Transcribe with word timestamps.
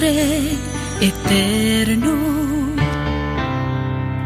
Padre 0.00 0.56
eterno, 1.02 2.16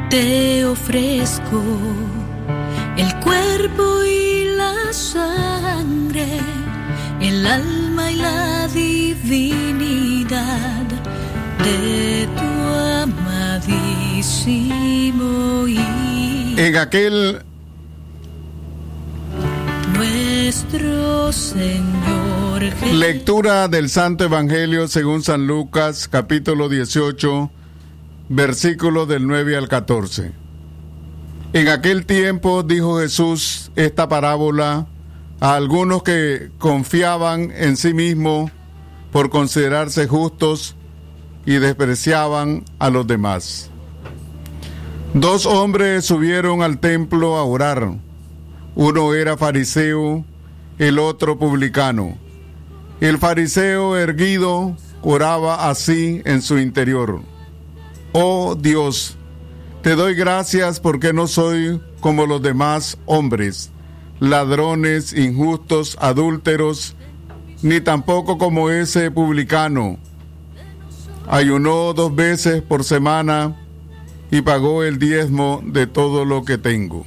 te 0.09 0.65
ofrezco 0.65 1.61
el 2.97 3.13
cuerpo 3.19 4.05
y 4.05 4.55
la 4.57 4.93
sangre, 4.93 6.39
el 7.21 7.45
alma 7.45 8.13
y 8.13 8.17
la 8.17 8.69
divinidad 8.69 9.67
de 11.65 12.29
tu 12.37 12.51
amadísimo 13.03 14.47
Hijo. 15.67 16.57
En 16.57 16.77
aquel 16.77 17.43
nuestro 19.93 21.33
Señor. 21.33 22.44
Lectura 22.93 23.67
del 23.67 23.89
Santo 23.89 24.25
Evangelio 24.25 24.87
según 24.87 25.25
San 25.25 25.49
Lucas, 25.49 26.07
capítulo 26.07 26.69
18, 26.69 27.51
versículos 28.29 29.09
del 29.09 29.27
9 29.27 29.57
al 29.57 29.69
14. 29.69 30.31
En 31.53 31.69
aquel 31.69 32.07
tiempo 32.07 32.63
dijo 32.63 33.01
Jesús 33.01 33.73
esta 33.75 34.09
parábola 34.09 34.87
a 35.41 35.55
algunos 35.57 36.05
que 36.05 36.51
confiaban 36.59 37.51
en 37.57 37.77
sí 37.77 37.93
mismos 37.93 38.53
por 39.11 39.31
considerarse 39.31 40.07
justos 40.07 40.77
y 41.47 41.55
despreciaban 41.55 42.65
a 42.79 42.89
los 42.89 43.05
demás. 43.07 43.71
Dos 45.13 45.45
hombres 45.47 46.05
subieron 46.05 46.63
al 46.63 46.79
templo 46.79 47.37
a 47.37 47.45
orar. 47.45 47.95
Uno 48.77 49.15
era 49.15 49.37
fariseo, 49.37 50.25
el 50.79 51.01
otro 51.01 51.37
publicano. 51.37 52.24
El 53.01 53.19
fariseo 53.19 53.97
erguido 53.97 54.77
oraba 55.03 55.69
así 55.69 56.23
en 56.25 56.43
su 56.43 56.59
interior. 56.59 57.21
Oh 58.13 58.55
Dios, 58.55 59.17
te 59.83 59.97
doy 59.97 60.15
gracias 60.15 60.81
porque 60.81 61.13
no 61.13 61.27
soy 61.27 61.81
como 62.01 62.27
los 62.27 62.41
demás 62.41 62.97
hombres, 63.05 63.71
ladrones, 64.21 65.13
injustos, 65.13 65.97
adúlteros, 66.01 66.95
ni 67.63 67.81
tampoco 67.81 68.39
como 68.39 68.71
ese 68.71 69.11
publicano. 69.11 69.99
Ayunó 71.29 71.93
dos 71.95 72.15
veces 72.15 72.63
por 72.63 72.85
semana 72.85 73.57
y 74.31 74.43
pagó 74.43 74.85
el 74.85 74.99
diezmo 74.99 75.63
de 75.65 75.87
todo 75.87 76.25
lo 76.25 76.45
que 76.45 76.59
tengo. 76.59 77.05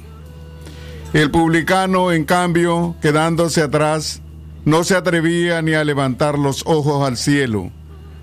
El 1.12 1.30
publicano, 1.30 2.12
en 2.12 2.24
cambio, 2.24 2.96
quedándose 3.00 3.62
atrás, 3.62 4.20
no 4.68 4.84
se 4.84 4.94
atrevía 4.94 5.62
ni 5.62 5.72
a 5.72 5.82
levantar 5.82 6.38
los 6.38 6.62
ojos 6.66 7.06
al 7.06 7.16
cielo, 7.16 7.70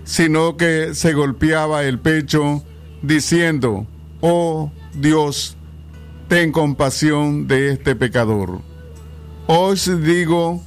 sino 0.03 0.57
que 0.57 0.93
se 0.93 1.13
golpeaba 1.13 1.85
el 1.85 1.97
pecho, 1.97 2.63
diciendo, 3.01 3.87
Oh 4.21 4.71
Dios, 4.93 5.57
ten 6.27 6.51
compasión 6.51 7.47
de 7.47 7.71
este 7.71 7.95
pecador. 7.95 8.61
Os 9.47 9.89
digo, 10.03 10.61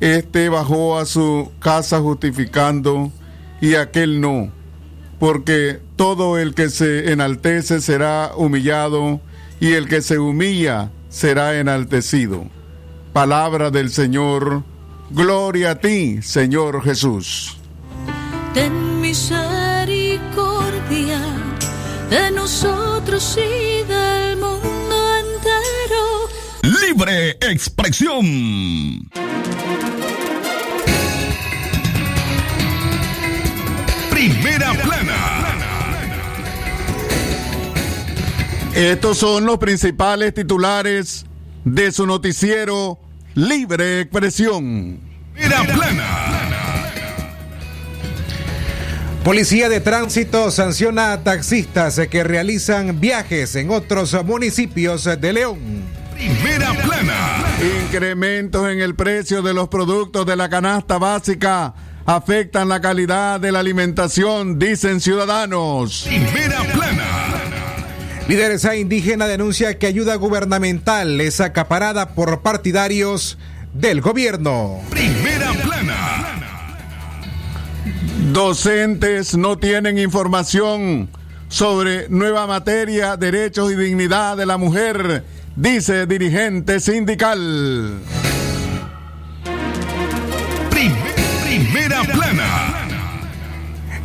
este 0.00 0.48
bajó 0.48 0.98
a 0.98 1.06
su 1.06 1.52
casa 1.60 2.00
justificando 2.00 3.12
y 3.60 3.76
aquel 3.76 4.20
no, 4.20 4.50
porque 5.20 5.78
todo 5.94 6.36
el 6.36 6.52
que 6.52 6.68
se 6.68 7.12
enaltece 7.12 7.80
será 7.80 8.32
humillado 8.36 9.20
y 9.60 9.74
el 9.74 9.88
que 9.88 10.02
se 10.02 10.18
humilla 10.18 10.90
será 11.10 11.60
enaltecido. 11.60 12.44
Palabra 13.12 13.70
del 13.70 13.90
Señor, 13.90 14.64
gloria 15.10 15.72
a 15.72 15.74
ti, 15.74 16.22
Señor 16.22 16.82
Jesús. 16.82 17.58
Ten 18.54 19.00
misericordia 19.00 21.20
de 22.08 22.30
nosotros 22.30 23.36
y 23.38 23.82
del 23.84 24.36
mundo 24.36 25.16
entero. 25.18 26.28
Libre 26.62 27.30
expresión. 27.40 29.10
Primera 34.10 34.72
plana. 34.82 35.56
Estos 38.74 39.18
son 39.18 39.44
los 39.46 39.58
principales 39.58 40.34
titulares 40.34 41.26
de 41.64 41.92
su 41.92 42.06
noticiero 42.06 42.98
Libre 43.34 44.00
Expresión. 44.00 45.00
Primera 45.32 45.62
plana. 45.64 46.30
Policía 49.24 49.68
de 49.68 49.80
Tránsito 49.80 50.50
sanciona 50.50 51.12
a 51.12 51.22
taxistas 51.22 52.00
que 52.10 52.24
realizan 52.24 53.00
viajes 53.00 53.54
en 53.54 53.70
otros 53.70 54.16
municipios 54.24 55.04
de 55.04 55.32
León. 55.32 55.58
Primera 56.14 56.72
plana. 56.72 57.44
Incrementos 57.84 58.68
en 58.68 58.80
el 58.80 58.94
precio 58.94 59.42
de 59.42 59.54
los 59.54 59.68
productos 59.68 60.26
de 60.26 60.36
la 60.36 60.48
canasta 60.48 60.98
básica 60.98 61.74
afectan 62.06 62.68
la 62.68 62.80
calidad 62.80 63.38
de 63.38 63.52
la 63.52 63.60
alimentación, 63.60 64.58
dicen 64.58 65.00
ciudadanos. 65.00 66.04
Primera 66.06 66.62
plana. 66.64 66.79
Lideresa 68.30 68.76
indígena 68.76 69.26
denuncia 69.26 69.76
que 69.76 69.88
ayuda 69.88 70.14
gubernamental 70.14 71.20
es 71.20 71.40
acaparada 71.40 72.10
por 72.10 72.42
partidarios 72.42 73.38
del 73.74 74.00
gobierno. 74.00 74.78
Primera 74.88 75.50
plana. 75.54 76.26
Docentes 78.32 79.36
no 79.36 79.58
tienen 79.58 79.98
información 79.98 81.08
sobre 81.48 82.08
nueva 82.08 82.46
materia, 82.46 83.16
derechos 83.16 83.72
y 83.72 83.74
dignidad 83.74 84.36
de 84.36 84.46
la 84.46 84.58
mujer, 84.58 85.24
dice 85.56 86.06
dirigente 86.06 86.78
sindical. 86.78 87.98
Prim- 90.70 90.94
primera 91.44 92.04
plana. 92.04 92.69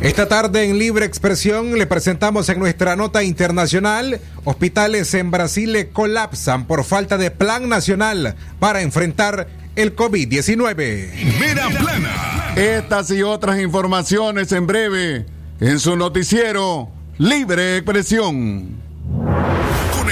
Esta 0.06 0.28
tarde 0.28 0.62
en 0.62 0.78
Libre 0.78 1.04
Expresión 1.04 1.76
le 1.76 1.84
presentamos 1.84 2.48
en 2.48 2.60
nuestra 2.60 2.94
nota 2.94 3.24
internacional, 3.24 4.20
hospitales 4.44 5.12
en 5.14 5.32
Brasil 5.32 5.88
colapsan 5.92 6.68
por 6.68 6.84
falta 6.84 7.18
de 7.18 7.32
plan 7.32 7.68
nacional 7.68 8.36
para 8.60 8.82
enfrentar 8.82 9.48
el 9.74 9.96
COVID-19. 9.96 11.10
Primera 11.10 11.68
plana. 11.70 12.54
Estas 12.54 13.10
y 13.10 13.24
otras 13.24 13.58
informaciones 13.58 14.52
en 14.52 14.68
breve 14.68 15.26
en 15.58 15.80
su 15.80 15.96
noticiero 15.96 16.88
Libre 17.18 17.78
Expresión. 17.78 18.85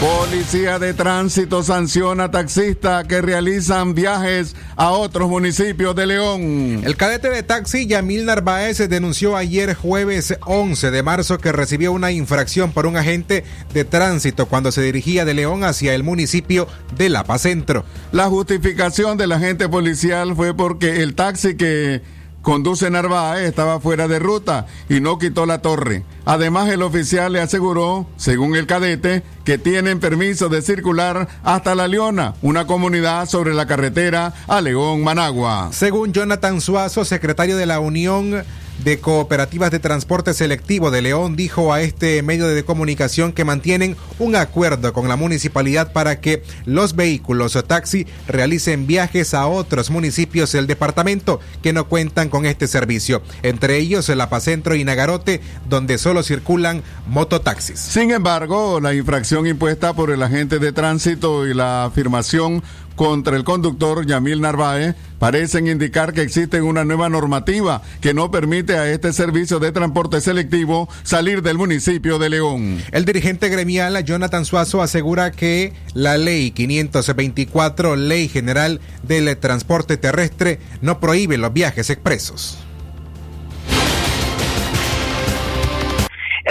Policía 0.00 0.78
de 0.78 0.92
Tránsito 0.92 1.62
sanciona 1.62 2.24
a 2.24 2.30
taxistas 2.30 3.06
que 3.06 3.22
realizan 3.22 3.94
viajes 3.94 4.54
a 4.76 4.90
otros 4.90 5.26
municipios 5.30 5.96
de 5.96 6.06
León. 6.06 6.82
El 6.84 6.96
cadete 6.96 7.30
de 7.30 7.42
taxi 7.42 7.86
Yamil 7.86 8.26
Narváez 8.26 8.76
denunció 8.90 9.36
ayer 9.36 9.74
jueves 9.74 10.36
11 10.44 10.90
de 10.90 11.02
marzo 11.02 11.38
que 11.38 11.50
recibió 11.50 11.92
una 11.92 12.12
infracción 12.12 12.72
por 12.72 12.84
un 12.84 12.98
agente 12.98 13.44
de 13.72 13.84
tránsito 13.86 14.44
cuando 14.44 14.70
se 14.70 14.82
dirigía 14.82 15.24
de 15.24 15.32
León 15.32 15.64
hacia 15.64 15.94
el 15.94 16.02
municipio 16.02 16.68
de 16.94 17.08
La 17.08 17.24
Paz 17.24 17.42
Centro. 17.42 17.86
La 18.12 18.26
justificación 18.26 19.16
del 19.16 19.32
agente 19.32 19.66
policial 19.66 20.36
fue 20.36 20.54
porque 20.54 21.02
el 21.02 21.14
taxi 21.14 21.56
que 21.56 22.02
conduce 22.46 22.88
Narváez 22.90 23.48
estaba 23.48 23.80
fuera 23.80 24.06
de 24.06 24.20
ruta 24.20 24.66
y 24.88 25.00
no 25.00 25.18
quitó 25.18 25.46
la 25.46 25.62
torre. 25.62 26.04
Además, 26.24 26.68
el 26.68 26.82
oficial 26.82 27.32
le 27.32 27.40
aseguró, 27.40 28.06
según 28.16 28.54
el 28.54 28.68
cadete, 28.68 29.24
que 29.44 29.58
tienen 29.58 29.98
permiso 29.98 30.48
de 30.48 30.62
circular 30.62 31.26
hasta 31.42 31.74
La 31.74 31.88
Leona, 31.88 32.34
una 32.42 32.64
comunidad 32.68 33.28
sobre 33.28 33.52
la 33.52 33.66
carretera 33.66 34.32
a 34.46 34.60
León, 34.60 35.02
Managua. 35.02 35.70
Según 35.72 36.12
Jonathan 36.12 36.60
Suazo, 36.60 37.04
secretario 37.04 37.56
de 37.56 37.66
la 37.66 37.80
Unión 37.80 38.44
de 38.84 38.98
Cooperativas 38.98 39.70
de 39.70 39.78
Transporte 39.78 40.34
Selectivo 40.34 40.90
de 40.90 41.02
León 41.02 41.36
dijo 41.36 41.72
a 41.72 41.80
este 41.80 42.22
medio 42.22 42.46
de 42.46 42.64
comunicación 42.64 43.32
que 43.32 43.44
mantienen 43.44 43.96
un 44.18 44.36
acuerdo 44.36 44.92
con 44.92 45.08
la 45.08 45.16
municipalidad 45.16 45.92
para 45.92 46.20
que 46.20 46.42
los 46.64 46.94
vehículos 46.94 47.56
o 47.56 47.64
taxi 47.64 48.06
realicen 48.26 48.86
viajes 48.86 49.34
a 49.34 49.46
otros 49.46 49.90
municipios 49.90 50.52
del 50.52 50.66
departamento 50.66 51.40
que 51.62 51.72
no 51.72 51.88
cuentan 51.88 52.28
con 52.28 52.46
este 52.46 52.66
servicio, 52.66 53.22
entre 53.42 53.78
ellos 53.78 54.08
el 54.08 54.20
Apacentro 54.20 54.74
y 54.74 54.84
Nagarote, 54.84 55.40
donde 55.68 55.98
solo 55.98 56.22
circulan 56.22 56.82
mototaxis. 57.06 57.78
Sin 57.78 58.10
embargo, 58.10 58.80
la 58.80 58.94
infracción 58.94 59.46
impuesta 59.46 59.94
por 59.94 60.10
el 60.10 60.22
agente 60.22 60.58
de 60.58 60.72
tránsito 60.72 61.46
y 61.46 61.54
la 61.54 61.84
afirmación 61.84 62.62
contra 62.96 63.36
el 63.36 63.44
conductor 63.44 64.04
Yamil 64.06 64.40
Narváez 64.40 64.96
parecen 65.18 65.68
indicar 65.68 66.12
que 66.12 66.22
existe 66.22 66.60
una 66.62 66.84
nueva 66.84 67.08
normativa 67.08 67.82
que 68.00 68.14
no 68.14 68.30
permite 68.30 68.76
a 68.76 68.90
este 68.90 69.12
servicio 69.12 69.60
de 69.60 69.72
transporte 69.72 70.20
selectivo 70.20 70.88
salir 71.02 71.42
del 71.42 71.58
municipio 71.58 72.18
de 72.18 72.30
León. 72.30 72.82
El 72.90 73.04
dirigente 73.04 73.48
gremial 73.48 74.02
Jonathan 74.04 74.44
Suazo 74.44 74.82
asegura 74.82 75.30
que 75.30 75.72
la 75.94 76.16
ley 76.16 76.50
524, 76.50 77.96
ley 77.96 78.28
general 78.28 78.80
del 79.02 79.36
transporte 79.36 79.96
terrestre, 79.96 80.58
no 80.80 80.98
prohíbe 81.00 81.38
los 81.38 81.52
viajes 81.52 81.90
expresos. 81.90 82.65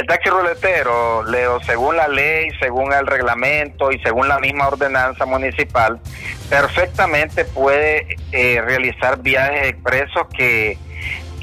El 0.06 0.10
taxi 0.10 0.30
ruletero, 0.30 1.24
Leo, 1.24 1.60
según 1.64 1.98
la 1.98 2.08
ley, 2.08 2.50
según 2.60 2.94
el 2.94 3.08
reglamento 3.08 3.92
y 3.92 3.98
según 4.02 4.28
la 4.28 4.38
misma 4.38 4.68
ordenanza 4.68 5.26
municipal, 5.26 6.00
perfectamente 6.48 7.44
puede 7.44 8.16
eh, 8.32 8.62
realizar 8.64 9.18
viajes 9.24 9.70
expresos 9.70 10.28
que, 10.38 10.78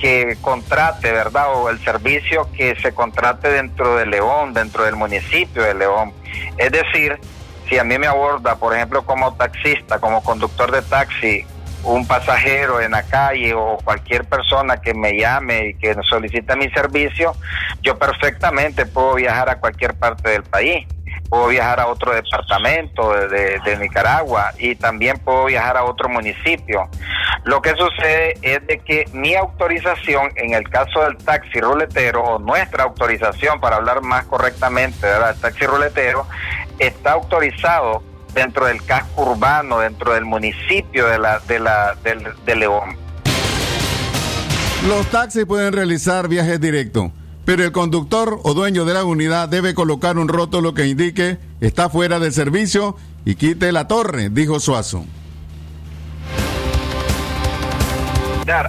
que 0.00 0.37
contrate, 0.41 1.11
¿verdad? 1.11 1.53
O 1.56 1.70
el 1.70 1.81
servicio 1.81 2.53
que 2.53 2.76
se 2.76 2.94
contrate 2.94 3.50
dentro 3.50 3.97
de 3.97 4.06
León, 4.06 4.55
dentro 4.55 4.85
del 4.85 4.94
municipio 4.94 5.64
de 5.64 5.75
León. 5.75 6.12
Es 6.56 6.70
decir, 6.70 7.19
si 7.69 7.79
a 7.79 7.82
mí 7.82 7.99
me 7.99 8.06
aborda, 8.06 8.55
por 8.61 8.76
ejemplo, 8.76 9.05
como 9.05 9.35
taxista, 9.35 9.99
como 9.99 10.23
conductor 10.23 10.70
de 10.70 10.82
taxi, 10.82 11.44
un 11.84 12.06
pasajero 12.06 12.81
en 12.81 12.93
la 12.93 13.02
calle 13.02 13.55
o 13.55 13.79
cualquier 13.84 14.25
persona 14.25 14.76
que 14.81 14.94
me 14.94 15.19
llame 15.19 15.69
y 15.69 15.75
que 15.75 15.94
solicita 16.08 16.56
mi 16.56 16.69
servicio, 16.70 17.34
yo 17.82 17.99
perfectamente 17.99 18.87
puedo 18.87 19.14
viajar 19.14 19.50
a 19.50 19.58
cualquier 19.58 19.94
parte 19.94 20.31
del 20.31 20.43
país. 20.44 20.87
Puedo 21.29 21.49
viajar 21.49 21.81
a 21.81 21.87
otro 21.87 22.12
departamento 22.12 23.11
de, 23.11 23.76
Nicaragua 23.81 24.52
y 24.58 24.75
también 24.75 25.19
puedo 25.19 25.46
viajar 25.46 25.79
a 25.79 25.84
otro 25.84 26.11
municipio. 26.11 26.88
Lo 27.44 27.62
que 27.62 27.70
sucede 27.70 28.35
es 28.43 28.67
de 28.67 28.78
que 28.81 29.06
mi 29.14 29.35
autorización, 29.35 30.31
en 30.37 30.52
el 30.52 30.69
caso 30.69 31.00
del 31.05 31.17
taxi 31.17 31.58
ruletero, 31.58 32.23
o 32.23 32.38
nuestra 32.38 32.85
autorización, 32.85 33.61
para 33.61 33.76
hablar 33.76 34.02
más 34.02 34.26
correctamente, 34.26 35.06
del 35.06 35.40
taxi 35.40 35.64
ruletero, 35.64 36.26
está 36.78 37.12
autorizado 37.12 38.02
dentro 38.34 38.67
del 38.67 38.82
casco 38.84 39.31
urbano, 39.31 39.81
dentro 39.81 40.14
del 40.14 40.25
municipio 40.25 41.06
de, 41.06 41.19
la, 41.19 41.38
de, 41.40 41.58
la, 41.58 41.94
del, 42.02 42.25
de 42.44 42.56
León. 42.56 42.96
Los 44.88 45.06
taxis 45.06 45.44
pueden 45.44 45.73
realizar 45.73 46.29
viajes 46.29 46.61
directos, 46.61 47.12
pero 47.44 47.62
el 47.64 47.73
conductor 47.73 48.40
o 48.43 48.55
dueño 48.55 48.84
de 48.84 48.94
la 48.94 49.05
unidad 49.05 49.49
debe 49.49 49.75
colocar 49.75 50.19
un 50.19 50.29
rótulo 50.29 50.75
que 50.75 50.87
indique 50.87 51.38
está 51.61 51.88
fuera 51.88 52.19
de 52.19 52.32
servicio 52.32 52.96
y 53.25 53.37
quite 53.37 53.70
la 53.70 53.87
torre, 53.87 54.29
dijo 54.31 54.58
Suazo. 54.58 55.05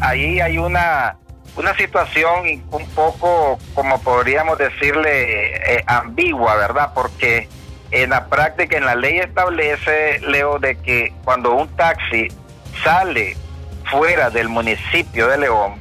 Ahí 0.01 0.39
hay 0.39 0.59
una, 0.59 1.18
una 1.57 1.75
situación 1.75 2.63
un 2.71 2.86
poco, 2.89 3.57
como 3.74 4.00
podríamos 4.01 4.57
decirle, 4.59 5.77
eh, 5.77 5.83
ambigua, 5.88 6.56
¿verdad? 6.56 6.92
Porque 6.94 7.50
en 7.94 8.10
la 8.10 8.25
práctica, 8.25 8.75
en 8.75 8.86
la 8.86 8.95
ley 8.95 9.19
establece, 9.19 10.19
Leo, 10.28 10.57
de 10.57 10.75
que 10.78 11.13
cuando 11.24 11.54
un 11.54 11.68
taxi 11.75 12.28
sale 12.84 13.38
fuera 13.90 14.31
del 14.31 14.50
municipio 14.50 15.28
de 15.28 15.38
León, 15.38 15.75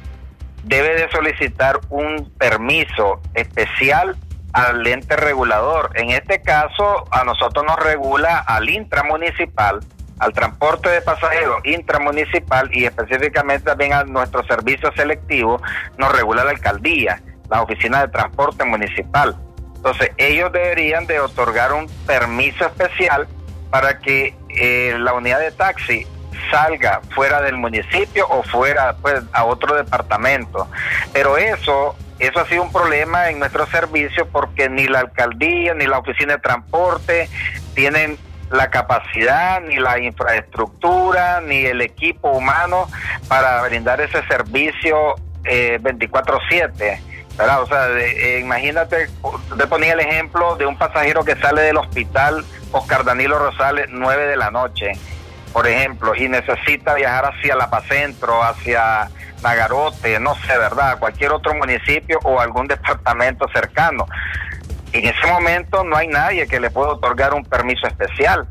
debe 0.63 0.93
de 0.93 1.09
solicitar 1.09 1.79
un 1.89 2.31
permiso 2.37 3.19
especial 3.33 4.15
al 4.53 4.85
ente 4.85 5.15
regulador. 5.15 5.89
En 5.95 6.11
este 6.11 6.43
caso, 6.43 7.05
a 7.11 7.23
nosotros 7.23 7.65
nos 7.65 7.79
regula 7.79 8.37
al 8.37 8.69
intramunicipal, 8.69 9.79
al 10.19 10.33
transporte 10.33 10.89
de 10.89 11.01
pasajeros 11.01 11.65
intramunicipal 11.65 12.69
y 12.71 12.85
específicamente 12.85 13.65
también 13.65 13.93
a 13.93 14.03
nuestro 14.03 14.45
servicio 14.45 14.91
selectivo, 14.95 15.59
nos 15.97 16.11
regula 16.15 16.43
la 16.43 16.51
alcaldía, 16.51 17.23
la 17.49 17.63
oficina 17.63 18.01
de 18.01 18.09
transporte 18.09 18.63
municipal. 18.63 19.35
Entonces, 19.83 20.11
ellos 20.15 20.49
deberían 20.53 21.05
de 21.07 21.19
otorgar 21.19 21.73
un 21.73 21.89
permiso 22.07 22.65
especial 22.65 23.27
para 23.69 23.99
que 23.99 24.33
eh, 24.47 24.95
la 24.97 25.13
unidad 25.13 25.41
de 25.41 25.51
taxi 25.51 26.07
salga 26.49 27.01
fuera 27.13 27.41
del 27.41 27.57
municipio 27.57 28.25
o 28.29 28.43
fuera 28.43 28.95
pues 29.01 29.21
a 29.33 29.43
otro 29.43 29.75
departamento. 29.75 30.69
Pero 31.11 31.37
eso 31.37 31.97
eso 32.19 32.39
ha 32.39 32.47
sido 32.47 32.63
un 32.63 32.71
problema 32.71 33.29
en 33.29 33.39
nuestro 33.39 33.65
servicio 33.67 34.25
porque 34.29 34.69
ni 34.69 34.87
la 34.87 34.99
alcaldía 34.99 35.73
ni 35.73 35.85
la 35.85 35.99
oficina 35.99 36.35
de 36.35 36.39
transporte 36.39 37.29
tienen 37.75 38.17
la 38.51 38.69
capacidad, 38.69 39.59
ni 39.61 39.75
la 39.77 39.99
infraestructura, 39.99 41.41
ni 41.41 41.65
el 41.65 41.81
equipo 41.81 42.29
humano 42.29 42.87
para 43.27 43.61
brindar 43.63 43.99
ese 43.99 44.23
servicio 44.27 45.15
eh, 45.43 45.79
24/7. 45.81 47.12
O 47.37 47.65
sea, 47.65 47.89
eh, 47.97 48.39
imagínate, 48.39 49.09
te 49.57 49.67
ponía 49.67 49.93
el 49.93 49.99
ejemplo 49.99 50.55
de 50.55 50.65
un 50.65 50.77
pasajero 50.77 51.23
que 51.23 51.35
sale 51.35 51.63
del 51.63 51.77
hospital 51.77 52.45
Oscar 52.71 53.03
Danilo 53.03 53.39
Rosales 53.39 53.87
9 53.89 54.27
de 54.27 54.37
la 54.37 54.51
noche, 54.51 54.91
por 55.51 55.67
ejemplo, 55.67 56.15
y 56.15 56.29
necesita 56.29 56.93
viajar 56.93 57.25
hacia 57.25 57.55
La 57.55 57.69
Paz 57.69 57.85
Centro, 57.87 58.43
hacia 58.43 59.09
Nagarote, 59.41 60.19
no 60.19 60.35
sé, 60.35 60.57
¿verdad? 60.57 60.99
Cualquier 60.99 61.31
otro 61.31 61.53
municipio 61.55 62.19
o 62.23 62.39
algún 62.39 62.67
departamento 62.67 63.47
cercano. 63.53 64.07
En 64.91 65.05
ese 65.05 65.27
momento 65.27 65.83
no 65.83 65.97
hay 65.97 66.07
nadie 66.07 66.47
que 66.47 66.59
le 66.59 66.69
pueda 66.69 66.91
otorgar 66.91 67.33
un 67.33 67.43
permiso 67.43 67.87
especial. 67.87 68.47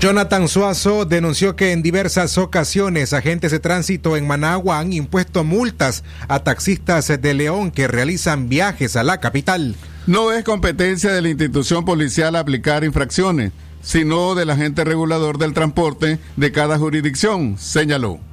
Jonathan 0.00 0.48
Suazo 0.48 1.04
denunció 1.04 1.56
que 1.56 1.72
en 1.72 1.82
diversas 1.82 2.38
ocasiones 2.38 3.12
agentes 3.12 3.52
de 3.52 3.58
tránsito 3.58 4.16
en 4.16 4.26
Managua 4.26 4.78
han 4.78 4.94
impuesto 4.94 5.44
multas 5.44 6.04
a 6.26 6.38
taxistas 6.42 7.08
de 7.20 7.34
León 7.34 7.70
que 7.70 7.86
realizan 7.86 8.48
viajes 8.48 8.96
a 8.96 9.02
la 9.02 9.20
capital. 9.20 9.76
No 10.06 10.32
es 10.32 10.42
competencia 10.42 11.12
de 11.12 11.20
la 11.20 11.28
institución 11.28 11.84
policial 11.84 12.34
aplicar 12.36 12.82
infracciones, 12.82 13.52
sino 13.82 14.34
del 14.34 14.48
agente 14.48 14.84
regulador 14.84 15.36
del 15.36 15.52
transporte 15.52 16.18
de 16.34 16.50
cada 16.50 16.78
jurisdicción, 16.78 17.58
señaló. 17.58 18.29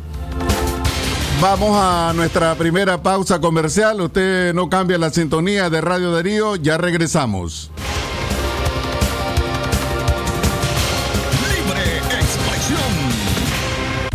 Vamos 1.40 1.72
a 1.74 2.12
nuestra 2.14 2.54
primera 2.54 3.02
pausa 3.02 3.40
comercial. 3.40 4.00
Usted 4.00 4.54
no 4.54 4.70
cambia 4.70 4.96
la 4.96 5.10
sintonía 5.10 5.68
de 5.70 5.80
Radio 5.80 6.12
Darío, 6.12 6.54
ya 6.54 6.78
regresamos. 6.78 7.72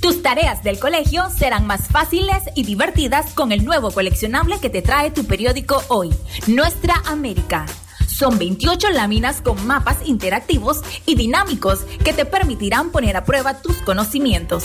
Tus 0.00 0.22
tareas 0.22 0.62
del 0.62 0.78
colegio 0.78 1.30
serán 1.30 1.66
más 1.66 1.88
fáciles 1.88 2.44
y 2.54 2.64
divertidas 2.64 3.32
con 3.32 3.50
el 3.50 3.64
nuevo 3.64 3.90
coleccionable 3.90 4.58
que 4.60 4.70
te 4.70 4.82
trae 4.82 5.10
tu 5.10 5.24
periódico 5.24 5.82
hoy, 5.88 6.14
Nuestra 6.46 6.94
América. 7.06 7.66
Son 8.06 8.38
28 8.38 8.90
láminas 8.90 9.40
con 9.40 9.66
mapas 9.66 10.06
interactivos 10.06 10.82
y 11.06 11.16
dinámicos 11.16 11.80
que 12.04 12.12
te 12.12 12.24
permitirán 12.24 12.90
poner 12.90 13.16
a 13.16 13.24
prueba 13.24 13.60
tus 13.60 13.78
conocimientos. 13.78 14.64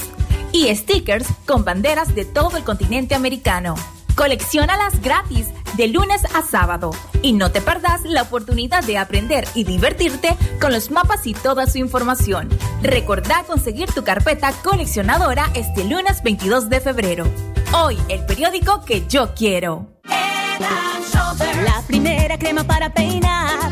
Y 0.51 0.73
stickers 0.75 1.27
con 1.45 1.63
banderas 1.63 2.13
de 2.13 2.25
todo 2.25 2.57
el 2.57 2.63
continente 2.63 3.15
americano. 3.15 3.75
Colecciónalas 4.21 5.01
gratis 5.01 5.47
de 5.73 5.87
lunes 5.87 6.25
a 6.35 6.43
sábado 6.43 6.91
y 7.23 7.33
no 7.33 7.51
te 7.51 7.59
perdas 7.59 8.01
la 8.03 8.21
oportunidad 8.21 8.83
de 8.83 8.99
aprender 8.99 9.47
y 9.55 9.63
divertirte 9.63 10.37
con 10.61 10.71
los 10.71 10.91
mapas 10.91 11.25
y 11.25 11.33
toda 11.33 11.65
su 11.65 11.79
información. 11.79 12.47
Recordá 12.83 13.43
conseguir 13.47 13.91
tu 13.91 14.03
carpeta 14.03 14.53
coleccionadora 14.63 15.49
este 15.55 15.85
lunes 15.85 16.21
22 16.21 16.69
de 16.69 16.81
febrero. 16.81 17.25
Hoy 17.73 17.97
el 18.09 18.23
periódico 18.27 18.85
que 18.85 19.07
yo 19.07 19.33
quiero. 19.33 19.87
La 20.05 21.81
primera 21.87 22.37
crema 22.37 22.63
para 22.63 22.93
peinar. 22.93 23.71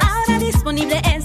Ahora 0.00 0.38
disponible 0.38 0.98
en 1.04 1.19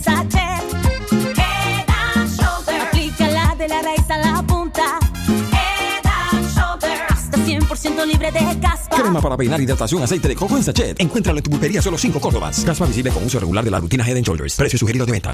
100% 7.86 8.06
libre 8.06 8.32
de 8.32 8.60
caspa. 8.60 8.96
Crema 8.96 9.22
para 9.22 9.38
peinar, 9.38 9.62
hidratación, 9.62 10.02
aceite 10.02 10.28
de 10.28 10.36
coco 10.36 10.58
en 10.58 10.64
sachet. 10.64 11.00
Encuéntralo 11.00 11.38
en 11.40 11.44
tu 11.44 11.52
pulpería 11.52 11.82
solo 11.82 11.98
5 11.98 12.20
Córdobas. 12.20 12.64
Caspa 12.66 12.86
visible 12.86 13.12
con 13.12 13.24
uso 13.24 13.40
regular 13.40 13.64
de 13.64 13.72
la 13.72 13.80
rutina 13.80 14.08
Head 14.08 14.24
Shoulders. 14.24 14.56
Precio 14.56 14.80
sugerido 14.80 15.06
de 15.06 15.12
venta. 15.12 15.34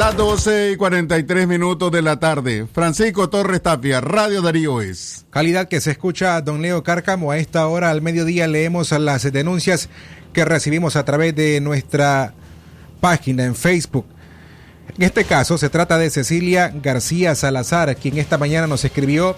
Las 0.00 0.16
12 0.16 0.70
y 0.72 0.76
43 0.76 1.46
minutos 1.46 1.92
de 1.92 2.00
la 2.00 2.18
tarde. 2.18 2.66
Francisco 2.72 3.28
Torres 3.28 3.60
Tapia, 3.60 4.00
Radio 4.00 4.40
Darío 4.40 4.80
es. 4.80 5.26
Calidad 5.28 5.68
que 5.68 5.82
se 5.82 5.90
escucha 5.90 6.36
a 6.36 6.40
don 6.40 6.62
Leo 6.62 6.82
Cárcamo. 6.82 7.30
A 7.30 7.36
esta 7.36 7.66
hora 7.66 7.90
al 7.90 8.00
mediodía 8.00 8.48
leemos 8.48 8.92
las 8.92 9.30
denuncias 9.30 9.90
que 10.32 10.46
recibimos 10.46 10.96
a 10.96 11.04
través 11.04 11.36
de 11.36 11.60
nuestra 11.60 12.32
página 13.02 13.44
en 13.44 13.54
Facebook. 13.54 14.06
En 14.96 15.02
este 15.02 15.24
caso 15.24 15.58
se 15.58 15.68
trata 15.68 15.98
de 15.98 16.08
Cecilia 16.08 16.72
García 16.82 17.34
Salazar, 17.34 17.94
quien 17.96 18.16
esta 18.16 18.38
mañana 18.38 18.66
nos 18.66 18.86
escribió 18.86 19.36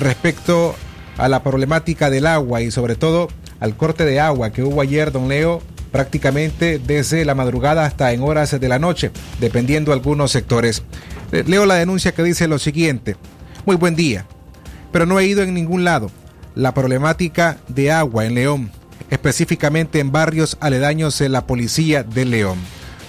respecto 0.00 0.74
a 1.18 1.28
la 1.28 1.42
problemática 1.42 2.08
del 2.08 2.26
agua 2.26 2.62
y 2.62 2.70
sobre 2.70 2.96
todo 2.96 3.28
al 3.60 3.76
corte 3.76 4.06
de 4.06 4.18
agua 4.18 4.50
que 4.50 4.62
hubo 4.62 4.80
ayer, 4.80 5.12
don 5.12 5.28
Leo, 5.28 5.60
prácticamente 5.94 6.80
desde 6.84 7.24
la 7.24 7.36
madrugada 7.36 7.84
hasta 7.84 8.10
en 8.10 8.24
horas 8.24 8.58
de 8.58 8.68
la 8.68 8.80
noche, 8.80 9.12
dependiendo 9.38 9.92
algunos 9.92 10.32
sectores. 10.32 10.82
Leo 11.30 11.66
la 11.66 11.76
denuncia 11.76 12.10
que 12.10 12.24
dice 12.24 12.48
lo 12.48 12.58
siguiente. 12.58 13.14
Muy 13.64 13.76
buen 13.76 13.94
día, 13.94 14.26
pero 14.90 15.06
no 15.06 15.20
he 15.20 15.26
ido 15.26 15.44
en 15.44 15.54
ningún 15.54 15.84
lado. 15.84 16.10
La 16.56 16.74
problemática 16.74 17.58
de 17.68 17.92
agua 17.92 18.26
en 18.26 18.34
León, 18.34 18.72
específicamente 19.08 20.00
en 20.00 20.10
barrios 20.10 20.56
aledaños 20.58 21.16
de 21.20 21.28
la 21.28 21.46
policía 21.46 22.02
de 22.02 22.24
León. 22.24 22.58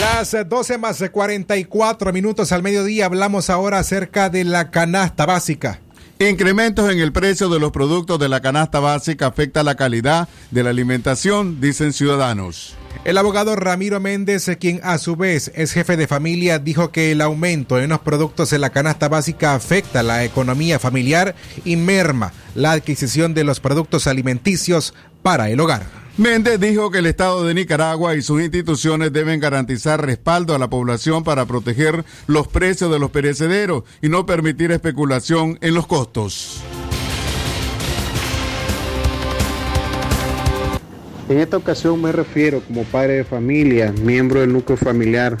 Las 0.00 0.36
12 0.48 0.78
más 0.78 1.04
44 1.10 2.12
minutos 2.12 2.52
al 2.52 2.62
mediodía 2.62 3.06
hablamos 3.06 3.50
ahora 3.50 3.78
acerca 3.78 4.30
de 4.30 4.44
la 4.44 4.70
canasta 4.70 5.26
básica. 5.26 5.80
Incrementos 6.18 6.90
en 6.90 6.98
el 6.98 7.12
precio 7.12 7.50
de 7.50 7.60
los 7.60 7.72
productos 7.72 8.18
de 8.18 8.30
la 8.30 8.40
canasta 8.40 8.80
básica 8.80 9.26
afecta 9.26 9.62
la 9.62 9.74
calidad 9.74 10.30
de 10.50 10.62
la 10.62 10.70
alimentación, 10.70 11.60
dicen 11.60 11.92
ciudadanos. 11.92 12.74
El 13.04 13.18
abogado 13.18 13.54
Ramiro 13.54 14.00
Méndez, 14.00 14.50
quien 14.58 14.80
a 14.82 14.96
su 14.96 15.16
vez 15.16 15.52
es 15.54 15.72
jefe 15.72 15.98
de 15.98 16.06
familia, 16.06 16.58
dijo 16.58 16.90
que 16.90 17.12
el 17.12 17.20
aumento 17.20 17.78
en 17.78 17.90
los 17.90 18.00
productos 18.00 18.48
de 18.48 18.58
la 18.58 18.70
canasta 18.70 19.08
básica 19.08 19.54
afecta 19.54 20.02
la 20.02 20.24
economía 20.24 20.78
familiar 20.78 21.34
y 21.66 21.76
merma 21.76 22.32
la 22.54 22.72
adquisición 22.72 23.34
de 23.34 23.44
los 23.44 23.60
productos 23.60 24.06
alimenticios 24.06 24.94
para 25.22 25.50
el 25.50 25.60
hogar. 25.60 26.05
Méndez 26.18 26.58
dijo 26.58 26.90
que 26.90 27.00
el 27.00 27.06
Estado 27.06 27.44
de 27.44 27.52
Nicaragua 27.52 28.14
y 28.14 28.22
sus 28.22 28.40
instituciones 28.40 29.12
deben 29.12 29.38
garantizar 29.38 30.02
respaldo 30.02 30.54
a 30.54 30.58
la 30.58 30.70
población 30.70 31.24
para 31.24 31.44
proteger 31.44 32.06
los 32.26 32.48
precios 32.48 32.90
de 32.90 32.98
los 32.98 33.10
perecederos 33.10 33.84
y 34.00 34.08
no 34.08 34.24
permitir 34.24 34.72
especulación 34.72 35.58
en 35.60 35.74
los 35.74 35.86
costos. 35.86 36.62
En 41.28 41.38
esta 41.38 41.58
ocasión 41.58 42.00
me 42.00 42.12
refiero 42.12 42.62
como 42.62 42.84
padre 42.84 43.16
de 43.16 43.24
familia, 43.24 43.92
miembro 43.92 44.40
del 44.40 44.54
núcleo 44.54 44.78
familiar 44.78 45.36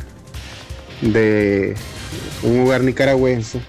de 1.00 1.74
un 2.42 2.60
hogar 2.60 2.82
nicaragüense, 2.82 3.62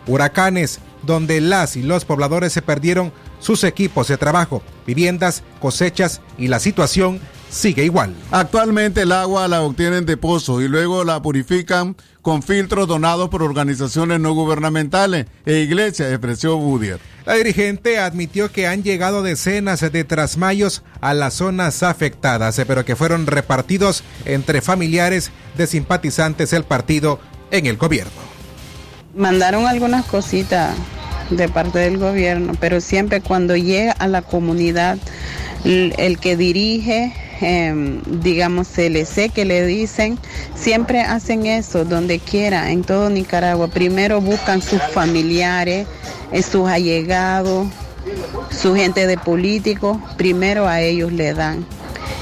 huracanes 0.08 0.80
donde 1.02 1.40
las 1.40 1.76
y 1.76 1.82
los 1.82 2.04
pobladores 2.04 2.52
se 2.52 2.62
perdieron 2.62 3.12
sus 3.38 3.64
equipos 3.64 4.08
de 4.08 4.18
trabajo, 4.18 4.62
viviendas, 4.86 5.42
cosechas 5.60 6.20
y 6.38 6.48
la 6.48 6.60
situación 6.60 7.20
sigue 7.50 7.84
igual. 7.84 8.14
Actualmente 8.30 9.02
el 9.02 9.12
agua 9.12 9.48
la 9.48 9.62
obtienen 9.62 10.06
de 10.06 10.16
pozos 10.16 10.62
y 10.62 10.68
luego 10.68 11.04
la 11.04 11.20
purifican 11.20 11.96
con 12.22 12.42
filtros 12.42 12.86
donados 12.86 13.28
por 13.28 13.42
organizaciones 13.42 14.20
no 14.20 14.34
gubernamentales 14.34 15.26
e 15.46 15.60
iglesias, 15.60 16.10
expresó 16.10 16.56
Budier. 16.58 17.00
La 17.24 17.34
dirigente 17.34 17.98
admitió 17.98 18.52
que 18.52 18.66
han 18.66 18.82
llegado 18.82 19.22
decenas 19.22 19.80
de 19.80 20.04
trasmayos 20.04 20.82
a 21.00 21.14
las 21.14 21.34
zonas 21.34 21.82
afectadas, 21.82 22.60
pero 22.66 22.84
que 22.84 22.96
fueron 22.96 23.26
repartidos 23.26 24.04
entre 24.24 24.60
familiares 24.60 25.30
de 25.56 25.66
simpatizantes 25.66 26.50
del 26.50 26.64
partido 26.64 27.20
en 27.50 27.66
el 27.66 27.76
gobierno. 27.76 28.39
Mandaron 29.14 29.66
algunas 29.66 30.04
cositas 30.04 30.74
de 31.30 31.48
parte 31.48 31.78
del 31.78 31.98
gobierno, 31.98 32.52
pero 32.60 32.80
siempre 32.80 33.20
cuando 33.20 33.56
llega 33.56 33.92
a 33.92 34.06
la 34.06 34.22
comunidad, 34.22 34.98
el, 35.64 36.18
que 36.20 36.36
dirige, 36.36 37.12
eh, 37.40 38.00
digamos, 38.06 38.68
CLC 38.68 39.30
que 39.32 39.44
le 39.44 39.66
dicen, 39.66 40.18
siempre 40.54 41.00
hacen 41.00 41.46
eso 41.46 41.84
donde 41.84 42.18
quiera, 42.18 42.70
en 42.70 42.82
todo 42.82 43.10
Nicaragua. 43.10 43.68
Primero 43.68 44.20
buscan 44.20 44.62
sus 44.62 44.82
familiares, 44.82 45.86
eh, 46.32 46.42
sus 46.42 46.68
allegados, 46.68 47.68
su 48.50 48.74
gente 48.74 49.06
de 49.06 49.18
políticos, 49.18 49.98
primero 50.16 50.66
a 50.66 50.80
ellos 50.80 51.12
le 51.12 51.34
dan. 51.34 51.66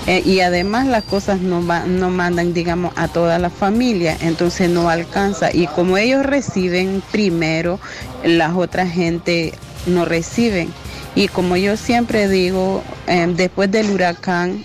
Eh, 0.08 0.22
y 0.24 0.40
además 0.40 0.86
las 0.86 1.04
cosas 1.04 1.42
no, 1.42 1.60
no 1.60 2.08
mandan, 2.08 2.54
digamos, 2.54 2.94
a 2.96 3.08
toda 3.08 3.38
la 3.38 3.50
familia, 3.50 4.16
entonces 4.22 4.70
no 4.70 4.88
alcanza. 4.88 5.50
Y 5.52 5.66
como 5.66 5.98
ellos 5.98 6.24
reciben 6.24 7.02
primero, 7.12 7.78
las 8.24 8.56
otras 8.56 8.90
gente 8.90 9.52
no 9.84 10.06
reciben. 10.06 10.72
Y 11.14 11.28
como 11.28 11.58
yo 11.58 11.76
siempre 11.76 12.26
digo, 12.26 12.82
eh, 13.06 13.30
después 13.36 13.70
del 13.70 13.90
huracán, 13.90 14.64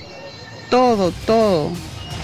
todo, 0.69 1.11
todo, 1.25 1.71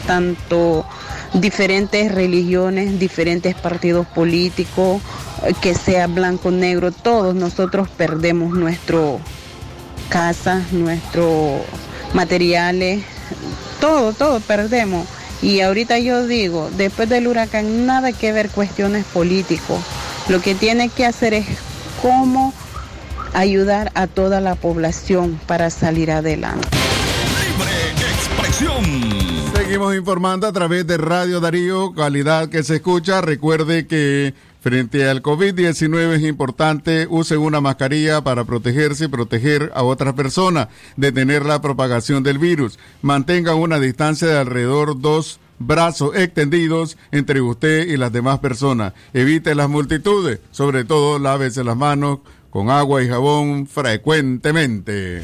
tanto 0.07 0.85
diferentes 1.33 2.13
religiones, 2.13 2.99
diferentes 2.99 3.53
partidos 3.53 4.07
políticos, 4.07 5.01
eh, 5.43 5.53
que 5.61 5.75
sea 5.75 6.07
blanco, 6.07 6.51
negro, 6.51 6.93
todos 6.93 7.35
nosotros 7.35 7.89
perdemos 7.89 8.53
nuestro 8.53 9.19
casa, 10.07 10.63
nuestro 10.71 11.65
materiales, 12.13 13.03
todo, 13.79 14.13
todo 14.13 14.39
perdemos. 14.39 15.07
Y 15.41 15.61
ahorita 15.61 15.99
yo 15.99 16.27
digo, 16.27 16.69
después 16.75 17.07
del 17.07 17.27
huracán, 17.27 17.85
nada 17.85 18.11
que 18.11 18.33
ver 18.33 18.49
cuestiones 18.49 19.05
políticos. 19.05 19.79
Lo 20.27 20.41
que 20.41 20.53
tiene 20.53 20.89
que 20.89 21.05
hacer 21.05 21.33
es 21.33 21.45
cómo 22.01 22.53
ayudar 23.33 23.91
a 23.95 24.07
toda 24.07 24.41
la 24.41 24.55
población 24.55 25.39
para 25.47 25.69
salir 25.69 26.11
adelante. 26.11 26.67
Libre 27.41 27.71
expresión. 28.13 29.53
seguimos 29.55 29.95
informando 29.95 30.47
a 30.47 30.51
través 30.51 30.85
de 30.87 30.97
Radio 30.97 31.39
Darío, 31.39 31.93
calidad 31.93 32.49
que 32.49 32.63
se 32.63 32.75
escucha. 32.75 33.21
Recuerde 33.21 33.87
que 33.87 34.33
frente 34.69 35.09
al 35.09 35.23
COVID-19 35.23 36.17
es 36.17 36.21
importante 36.21 37.07
use 37.09 37.35
una 37.37 37.59
mascarilla 37.59 38.23
para 38.23 38.43
protegerse 38.43 39.05
y 39.05 39.07
proteger 39.07 39.71
a 39.73 39.81
otras 39.81 40.13
personas, 40.13 40.67
detener 40.95 41.43
la 41.43 41.59
propagación 41.59 42.21
del 42.21 42.37
virus. 42.37 42.77
Mantenga 43.01 43.55
una 43.55 43.79
distancia 43.79 44.27
de 44.27 44.37
alrededor 44.37 45.01
dos 45.01 45.39
brazos 45.57 46.15
extendidos 46.15 46.99
entre 47.11 47.41
usted 47.41 47.87
y 47.87 47.97
las 47.97 48.13
demás 48.13 48.37
personas. 48.41 48.93
Evite 49.11 49.55
las 49.55 49.69
multitudes, 49.69 50.39
sobre 50.51 50.83
todo 50.83 51.17
lávese 51.17 51.63
las 51.63 51.75
manos 51.75 52.19
con 52.51 52.69
agua 52.69 53.01
y 53.01 53.09
jabón 53.09 53.65
frecuentemente. 53.65 55.23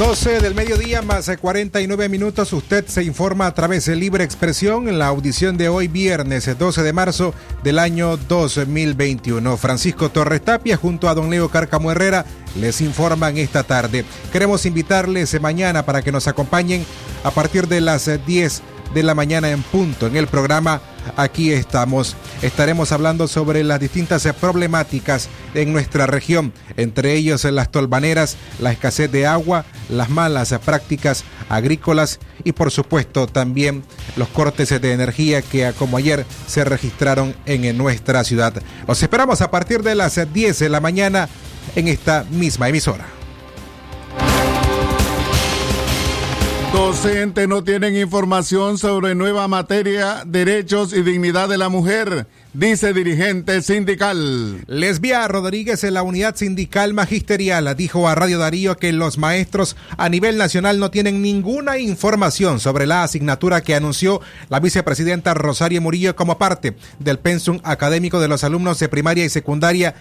12 0.00 0.40
del 0.40 0.54
mediodía 0.54 1.02
más 1.02 1.30
49 1.38 2.08
minutos. 2.08 2.54
Usted 2.54 2.86
se 2.86 3.04
informa 3.04 3.44
a 3.44 3.52
través 3.52 3.84
de 3.84 3.96
Libre 3.96 4.24
Expresión 4.24 4.88
en 4.88 4.98
la 4.98 5.08
audición 5.08 5.58
de 5.58 5.68
hoy 5.68 5.88
viernes 5.88 6.58
12 6.58 6.82
de 6.82 6.92
marzo 6.94 7.34
del 7.62 7.78
año 7.78 8.16
2021. 8.16 9.58
Francisco 9.58 10.08
Torres 10.08 10.42
Tapia 10.42 10.78
junto 10.78 11.06
a 11.06 11.14
don 11.14 11.28
Leo 11.28 11.50
Cárcamo 11.50 11.92
Herrera 11.92 12.24
les 12.56 12.80
informan 12.80 13.36
esta 13.36 13.62
tarde. 13.62 14.06
Queremos 14.32 14.64
invitarles 14.64 15.38
mañana 15.38 15.84
para 15.84 16.00
que 16.00 16.12
nos 16.12 16.28
acompañen 16.28 16.86
a 17.22 17.30
partir 17.30 17.68
de 17.68 17.82
las 17.82 18.08
10 18.24 18.62
de 18.94 19.02
la 19.02 19.14
mañana 19.14 19.50
en 19.50 19.62
punto 19.62 20.06
en 20.06 20.16
el 20.16 20.28
programa 20.28 20.80
Aquí 21.16 21.52
estamos. 21.52 22.16
Estaremos 22.42 22.92
hablando 22.92 23.28
sobre 23.28 23.64
las 23.64 23.80
distintas 23.80 24.28
problemáticas 24.40 25.28
en 25.54 25.72
nuestra 25.72 26.06
región, 26.06 26.52
entre 26.76 27.14
ellos 27.14 27.44
las 27.44 27.70
tolvaneras, 27.70 28.36
la 28.58 28.72
escasez 28.72 29.10
de 29.10 29.26
agua, 29.26 29.64
las 29.88 30.10
malas 30.10 30.54
prácticas 30.64 31.24
agrícolas 31.48 32.20
y 32.44 32.52
por 32.52 32.70
supuesto 32.70 33.26
también 33.26 33.82
los 34.16 34.28
cortes 34.28 34.68
de 34.80 34.92
energía 34.92 35.42
que 35.42 35.72
como 35.78 35.96
ayer 35.96 36.24
se 36.46 36.64
registraron 36.64 37.34
en 37.46 37.76
nuestra 37.76 38.24
ciudad. 38.24 38.54
Los 38.86 39.02
esperamos 39.02 39.40
a 39.40 39.50
partir 39.50 39.82
de 39.82 39.94
las 39.94 40.20
10 40.32 40.58
de 40.58 40.68
la 40.68 40.80
mañana 40.80 41.28
en 41.76 41.88
esta 41.88 42.24
misma 42.30 42.68
emisora. 42.68 43.19
Docentes 46.72 47.48
no 47.48 47.64
tienen 47.64 47.96
información 47.96 48.78
sobre 48.78 49.16
nueva 49.16 49.48
materia, 49.48 50.22
derechos 50.24 50.92
y 50.92 51.02
dignidad 51.02 51.48
de 51.48 51.58
la 51.58 51.68
mujer, 51.68 52.28
dice 52.52 52.92
dirigente 52.92 53.60
sindical. 53.62 54.62
Lesbia 54.68 55.26
Rodríguez 55.26 55.82
en 55.82 55.94
la 55.94 56.04
unidad 56.04 56.36
sindical 56.36 56.94
magisterial 56.94 57.74
dijo 57.76 58.08
a 58.08 58.14
Radio 58.14 58.38
Darío 58.38 58.76
que 58.76 58.92
los 58.92 59.18
maestros 59.18 59.76
a 59.96 60.08
nivel 60.08 60.38
nacional 60.38 60.78
no 60.78 60.92
tienen 60.92 61.22
ninguna 61.22 61.78
información 61.78 62.60
sobre 62.60 62.86
la 62.86 63.02
asignatura 63.02 63.62
que 63.62 63.74
anunció 63.74 64.20
la 64.48 64.60
vicepresidenta 64.60 65.34
Rosario 65.34 65.80
Murillo 65.80 66.14
como 66.14 66.38
parte 66.38 66.76
del 67.00 67.18
pensum 67.18 67.58
académico 67.64 68.20
de 68.20 68.28
los 68.28 68.44
alumnos 68.44 68.78
de 68.78 68.88
primaria 68.88 69.24
y 69.24 69.28
secundaria 69.28 69.96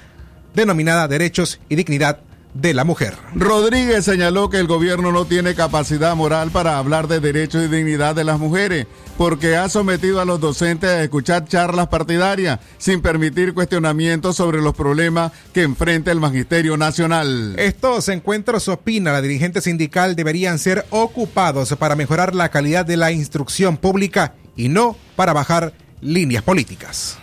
denominada 0.53 1.07
Derechos 1.07 1.59
y 1.67 1.75
Dignidad 1.75 2.19
de 2.53 2.73
la 2.73 2.83
mujer. 2.83 3.15
Rodríguez 3.35 4.05
señaló 4.05 4.49
que 4.49 4.57
el 4.57 4.67
gobierno 4.67 5.11
no 5.11 5.25
tiene 5.25 5.55
capacidad 5.55 6.15
moral 6.15 6.49
para 6.51 6.77
hablar 6.77 7.07
de 7.07 7.19
derechos 7.19 7.63
y 7.63 7.67
dignidad 7.67 8.15
de 8.15 8.23
las 8.23 8.39
mujeres, 8.39 8.87
porque 9.17 9.55
ha 9.55 9.69
sometido 9.69 10.19
a 10.19 10.25
los 10.25 10.39
docentes 10.39 10.89
a 10.89 11.03
escuchar 11.03 11.45
charlas 11.45 11.87
partidarias 11.87 12.59
sin 12.77 13.01
permitir 13.01 13.53
cuestionamientos 13.53 14.35
sobre 14.35 14.61
los 14.61 14.75
problemas 14.75 15.31
que 15.53 15.63
enfrenta 15.63 16.11
el 16.11 16.19
Magisterio 16.19 16.77
Nacional. 16.77 17.55
Estos 17.57 18.09
encuentros, 18.09 18.67
opina 18.67 19.11
la 19.11 19.21
dirigente 19.21 19.61
sindical, 19.61 20.15
deberían 20.15 20.59
ser 20.59 20.85
ocupados 20.89 21.75
para 21.77 21.95
mejorar 21.95 22.35
la 22.35 22.49
calidad 22.49 22.85
de 22.85 22.97
la 22.97 23.11
instrucción 23.11 23.77
pública 23.77 24.33
y 24.55 24.69
no 24.69 24.97
para 25.15 25.33
bajar 25.33 25.73
líneas 26.01 26.43
políticas. 26.43 27.19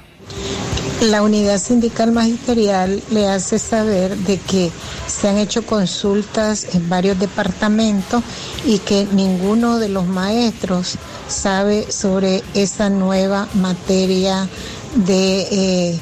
La 1.00 1.22
unidad 1.22 1.58
sindical 1.58 2.10
magisterial 2.10 3.02
le 3.10 3.28
hace 3.28 3.58
saber 3.58 4.16
de 4.16 4.38
que 4.38 4.72
se 5.06 5.28
han 5.28 5.36
hecho 5.36 5.64
consultas 5.64 6.74
en 6.74 6.88
varios 6.88 7.18
departamentos 7.18 8.22
y 8.64 8.78
que 8.78 9.06
ninguno 9.12 9.78
de 9.78 9.90
los 9.90 10.06
maestros 10.06 10.96
sabe 11.28 11.92
sobre 11.92 12.42
esa 12.54 12.88
nueva 12.88 13.46
materia 13.54 14.48
de 14.94 15.40
eh, 15.50 16.00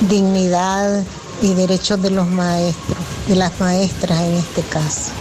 dignidad 0.00 1.04
y 1.40 1.54
derechos 1.54 2.02
de 2.02 2.10
los 2.10 2.26
maestros, 2.26 2.98
de 3.28 3.36
las 3.36 3.58
maestras 3.60 4.20
en 4.22 4.34
este 4.34 4.62
caso. 4.62 5.12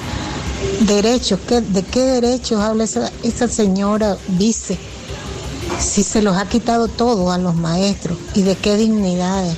Derechos, 0.81 1.39
¿de 1.47 1.83
qué 1.83 2.01
derechos 2.01 2.59
habla 2.59 2.85
esa, 2.85 3.11
esa 3.23 3.47
señora 3.47 4.17
vice? 4.29 4.79
Si 5.79 6.03
se 6.03 6.21
los 6.21 6.37
ha 6.37 6.47
quitado 6.47 6.87
todo 6.87 7.31
a 7.31 7.37
los 7.37 7.55
maestros 7.55 8.17
y 8.33 8.41
de 8.41 8.55
qué 8.55 8.75
dignidades, 8.77 9.57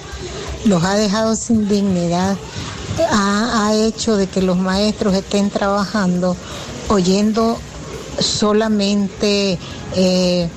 los 0.65 0.83
ha 0.83 0.95
dejado 0.95 1.35
sin 1.35 1.67
dignidad, 1.67 2.37
ha, 3.11 3.73
hecho 3.73 4.17
de 4.17 4.27
que 4.27 4.41
los 4.41 4.57
maestros 4.57 5.13
estén 5.13 5.49
trabajando 5.49 6.35
oyendo 6.89 7.57
solamente 8.19 9.59
eh, 9.95 10.49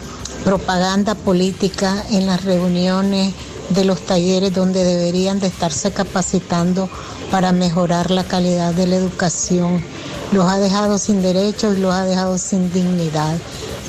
propaganda 0.45 1.15
política 1.15 2.03
en 2.11 2.27
las 2.27 2.45
reuniones 2.45 3.35
de 3.71 3.85
los 3.85 4.01
talleres 4.01 4.55
donde 4.55 4.85
deberían 4.85 5.39
de 5.39 5.47
estarse 5.47 5.93
capacitando 5.93 6.89
para 7.31 7.53
mejorar 7.53 8.11
la 8.11 8.25
calidad 8.25 8.75
de 8.75 8.87
la 8.87 8.97
educación. 8.97 9.85
Los 10.33 10.47
ha 10.47 10.59
dejado 10.59 10.99
sin 10.99 11.23
derechos 11.23 11.77
y 11.77 11.81
los 11.81 11.95
ha 11.95 12.05
dejado 12.05 12.39
sin 12.39 12.73
dignidad. 12.73 13.37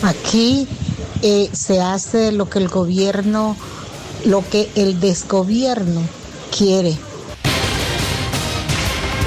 Aquí 0.03 0.67
eh, 1.21 1.49
se 1.53 1.81
hace 1.81 2.31
lo 2.31 2.49
que 2.49 2.59
el 2.59 2.67
gobierno, 2.67 3.55
lo 4.25 4.43
que 4.49 4.69
el 4.75 4.99
desgobierno 4.99 6.01
quiere. 6.55 6.97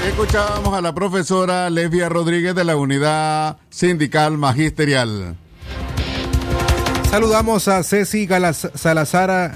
Escuchábamos 0.06 0.74
a 0.74 0.80
la 0.80 0.94
profesora 0.94 1.70
Lesbia 1.70 2.08
Rodríguez 2.08 2.54
de 2.54 2.64
la 2.64 2.76
Unidad 2.76 3.56
Sindical 3.70 4.36
Magisterial. 4.36 5.36
Saludamos 7.10 7.68
a 7.68 7.82
Ceci 7.82 8.28
Salazar, 8.74 9.54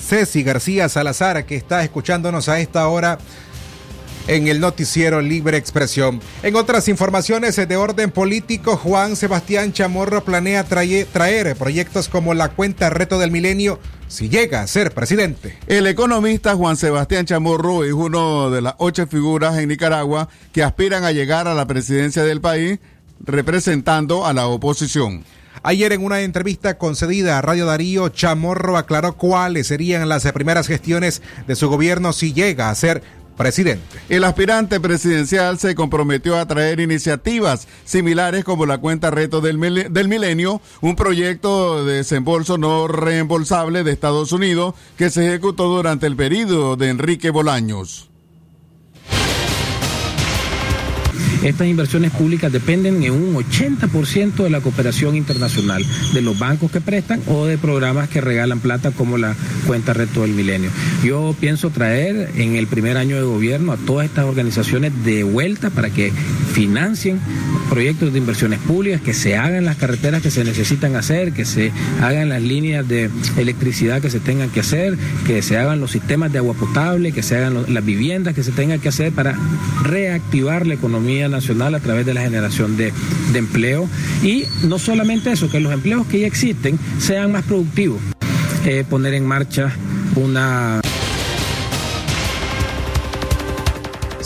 Ceci 0.00 0.42
García 0.42 0.88
Salazar, 0.88 1.46
que 1.46 1.56
está 1.56 1.82
escuchándonos 1.82 2.48
a 2.48 2.60
esta 2.60 2.88
hora 2.88 3.18
en 4.30 4.46
el 4.46 4.60
noticiero 4.60 5.20
Libre 5.20 5.56
Expresión. 5.56 6.20
En 6.44 6.54
otras 6.54 6.86
informaciones 6.86 7.56
de 7.56 7.76
orden 7.76 8.12
político, 8.12 8.76
Juan 8.76 9.16
Sebastián 9.16 9.72
Chamorro 9.72 10.22
planea 10.22 10.62
traer, 10.62 11.56
proyectos 11.56 12.08
como 12.08 12.32
la 12.32 12.50
cuenta 12.50 12.90
reto 12.90 13.18
del 13.18 13.32
milenio 13.32 13.80
si 14.06 14.28
llega 14.28 14.62
a 14.62 14.68
ser 14.68 14.92
presidente. 14.92 15.58
El 15.66 15.88
economista 15.88 16.54
Juan 16.54 16.76
Sebastián 16.76 17.26
Chamorro 17.26 17.82
es 17.82 17.92
uno 17.92 18.50
de 18.50 18.62
las 18.62 18.74
ocho 18.78 19.04
figuras 19.08 19.58
en 19.58 19.68
Nicaragua 19.68 20.28
que 20.52 20.62
aspiran 20.62 21.02
a 21.02 21.10
llegar 21.10 21.48
a 21.48 21.54
la 21.54 21.66
presidencia 21.66 22.22
del 22.22 22.40
país 22.40 22.78
representando 23.18 24.26
a 24.26 24.32
la 24.32 24.46
oposición. 24.46 25.24
Ayer 25.62 25.92
en 25.92 26.02
una 26.02 26.20
entrevista 26.20 26.78
concedida 26.78 27.36
a 27.36 27.42
Radio 27.42 27.66
Darío, 27.66 28.08
Chamorro 28.08 28.78
aclaró 28.78 29.16
cuáles 29.16 29.66
serían 29.66 30.08
las 30.08 30.30
primeras 30.32 30.66
gestiones 30.66 31.20
de 31.46 31.54
su 31.54 31.68
gobierno 31.68 32.14
si 32.14 32.32
llega 32.32 32.70
a 32.70 32.74
ser 32.74 33.02
presidente. 33.40 33.98
El 34.10 34.24
aspirante 34.24 34.80
presidencial 34.80 35.58
se 35.58 35.74
comprometió 35.74 36.36
a 36.36 36.46
traer 36.46 36.78
iniciativas 36.78 37.68
similares 37.86 38.44
como 38.44 38.66
la 38.66 38.76
cuenta 38.76 39.10
reto 39.10 39.40
del, 39.40 39.58
del 39.90 40.08
milenio, 40.08 40.60
un 40.82 40.94
proyecto 40.94 41.86
de 41.86 41.94
desembolso 41.94 42.58
no 42.58 42.86
reembolsable 42.86 43.82
de 43.82 43.92
Estados 43.92 44.32
Unidos 44.32 44.74
que 44.98 45.08
se 45.08 45.26
ejecutó 45.26 45.68
durante 45.68 46.06
el 46.06 46.16
periodo 46.16 46.76
de 46.76 46.90
Enrique 46.90 47.30
Bolaños. 47.30 48.09
Estas 51.42 51.66
inversiones 51.66 52.10
públicas 52.10 52.52
dependen 52.52 53.02
en 53.02 53.12
un 53.12 53.34
80% 53.34 54.44
de 54.44 54.50
la 54.50 54.60
cooperación 54.60 55.16
internacional, 55.16 55.84
de 56.12 56.20
los 56.20 56.38
bancos 56.38 56.70
que 56.70 56.80
prestan 56.80 57.22
o 57.26 57.46
de 57.46 57.56
programas 57.56 58.08
que 58.10 58.20
regalan 58.20 58.60
plata 58.60 58.90
como 58.90 59.16
la 59.16 59.34
cuenta 59.66 59.94
Reto 59.94 60.22
del 60.22 60.32
Milenio. 60.32 60.70
Yo 61.02 61.34
pienso 61.40 61.70
traer 61.70 62.30
en 62.36 62.56
el 62.56 62.66
primer 62.66 62.98
año 62.98 63.16
de 63.16 63.22
gobierno 63.22 63.72
a 63.72 63.76
todas 63.78 64.06
estas 64.06 64.26
organizaciones 64.26 64.92
de 65.04 65.24
vuelta 65.24 65.70
para 65.70 65.88
que 65.88 66.12
financien 66.52 67.20
proyectos 67.70 68.12
de 68.12 68.18
inversiones 68.18 68.58
públicas, 68.58 69.00
que 69.00 69.14
se 69.14 69.36
hagan 69.36 69.64
las 69.64 69.76
carreteras 69.76 70.20
que 70.20 70.30
se 70.30 70.44
necesitan 70.44 70.96
hacer, 70.96 71.32
que 71.32 71.44
se 71.44 71.72
hagan 72.02 72.28
las 72.28 72.42
líneas 72.42 72.86
de 72.86 73.08
electricidad 73.38 74.02
que 74.02 74.10
se 74.10 74.20
tengan 74.20 74.50
que 74.50 74.60
hacer, 74.60 74.98
que 75.26 75.40
se 75.40 75.56
hagan 75.56 75.80
los 75.80 75.92
sistemas 75.92 76.32
de 76.32 76.38
agua 76.38 76.54
potable, 76.54 77.12
que 77.12 77.22
se 77.22 77.36
hagan 77.36 77.72
las 77.72 77.84
viviendas 77.84 78.34
que 78.34 78.42
se 78.42 78.52
tengan 78.52 78.80
que 78.80 78.88
hacer 78.88 79.12
para 79.12 79.38
reactivar 79.84 80.66
la 80.66 80.74
economía 80.74 81.29
nacional 81.30 81.74
a 81.74 81.80
través 81.80 82.06
de 82.06 82.14
la 82.14 82.22
generación 82.22 82.76
de, 82.76 82.92
empleo. 83.34 83.88
Y 84.22 84.44
no 84.64 84.78
solamente 84.78 85.32
eso, 85.32 85.50
que 85.50 85.60
los 85.60 85.72
empleos 85.72 86.06
que 86.06 86.20
ya 86.20 86.26
existen 86.26 86.78
sean 86.98 87.32
más 87.32 87.44
productivos. 87.44 88.00
Eh, 88.64 88.84
poner 88.88 89.14
en 89.14 89.26
marcha 89.26 89.72
una 90.16 90.80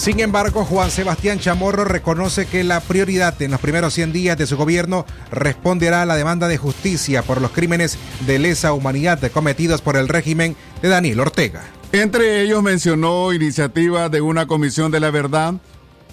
Sin 0.04 0.20
embargo, 0.20 0.66
Juan 0.66 0.90
Sebastián 0.90 1.38
Chamorro 1.38 1.86
reconoce 1.86 2.44
que 2.44 2.62
la 2.62 2.80
prioridad 2.80 3.40
en 3.40 3.52
los 3.52 3.60
primeros 3.60 3.94
100 3.94 4.12
días 4.12 4.36
de 4.36 4.46
su 4.46 4.54
gobierno 4.56 5.06
responderá 5.30 6.02
a 6.02 6.04
la 6.04 6.14
demanda 6.14 6.46
de 6.46 6.58
justicia 6.58 7.22
por 7.22 7.40
los 7.40 7.52
crímenes 7.52 7.96
de 8.26 8.38
lesa 8.38 8.74
humanidad 8.74 9.18
cometidos 9.32 9.80
por 9.80 9.96
el 9.96 10.08
régimen 10.08 10.56
de 10.82 10.88
Daniel 10.88 11.20
Ortega. 11.20 11.62
Entre 11.92 12.42
ellos 12.42 12.62
mencionó 12.62 13.32
iniciativa 13.32 14.10
de 14.10 14.20
una 14.20 14.46
comisión 14.46 14.90
de 14.90 15.00
la 15.00 15.10
verdad 15.10 15.54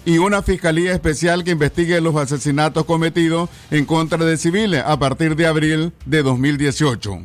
y 0.04 0.18
una 0.18 0.42
fiscalía 0.42 0.92
especial 0.92 1.44
que 1.44 1.52
investigue 1.52 2.00
los 2.00 2.16
asesinatos 2.16 2.84
cometidos 2.84 3.48
en 3.70 3.84
contra 3.84 4.24
de 4.24 4.36
civiles 4.36 4.82
a 4.84 4.98
partir 4.98 5.36
de 5.36 5.46
abril 5.46 5.92
de 6.06 6.22
2018. 6.22 7.20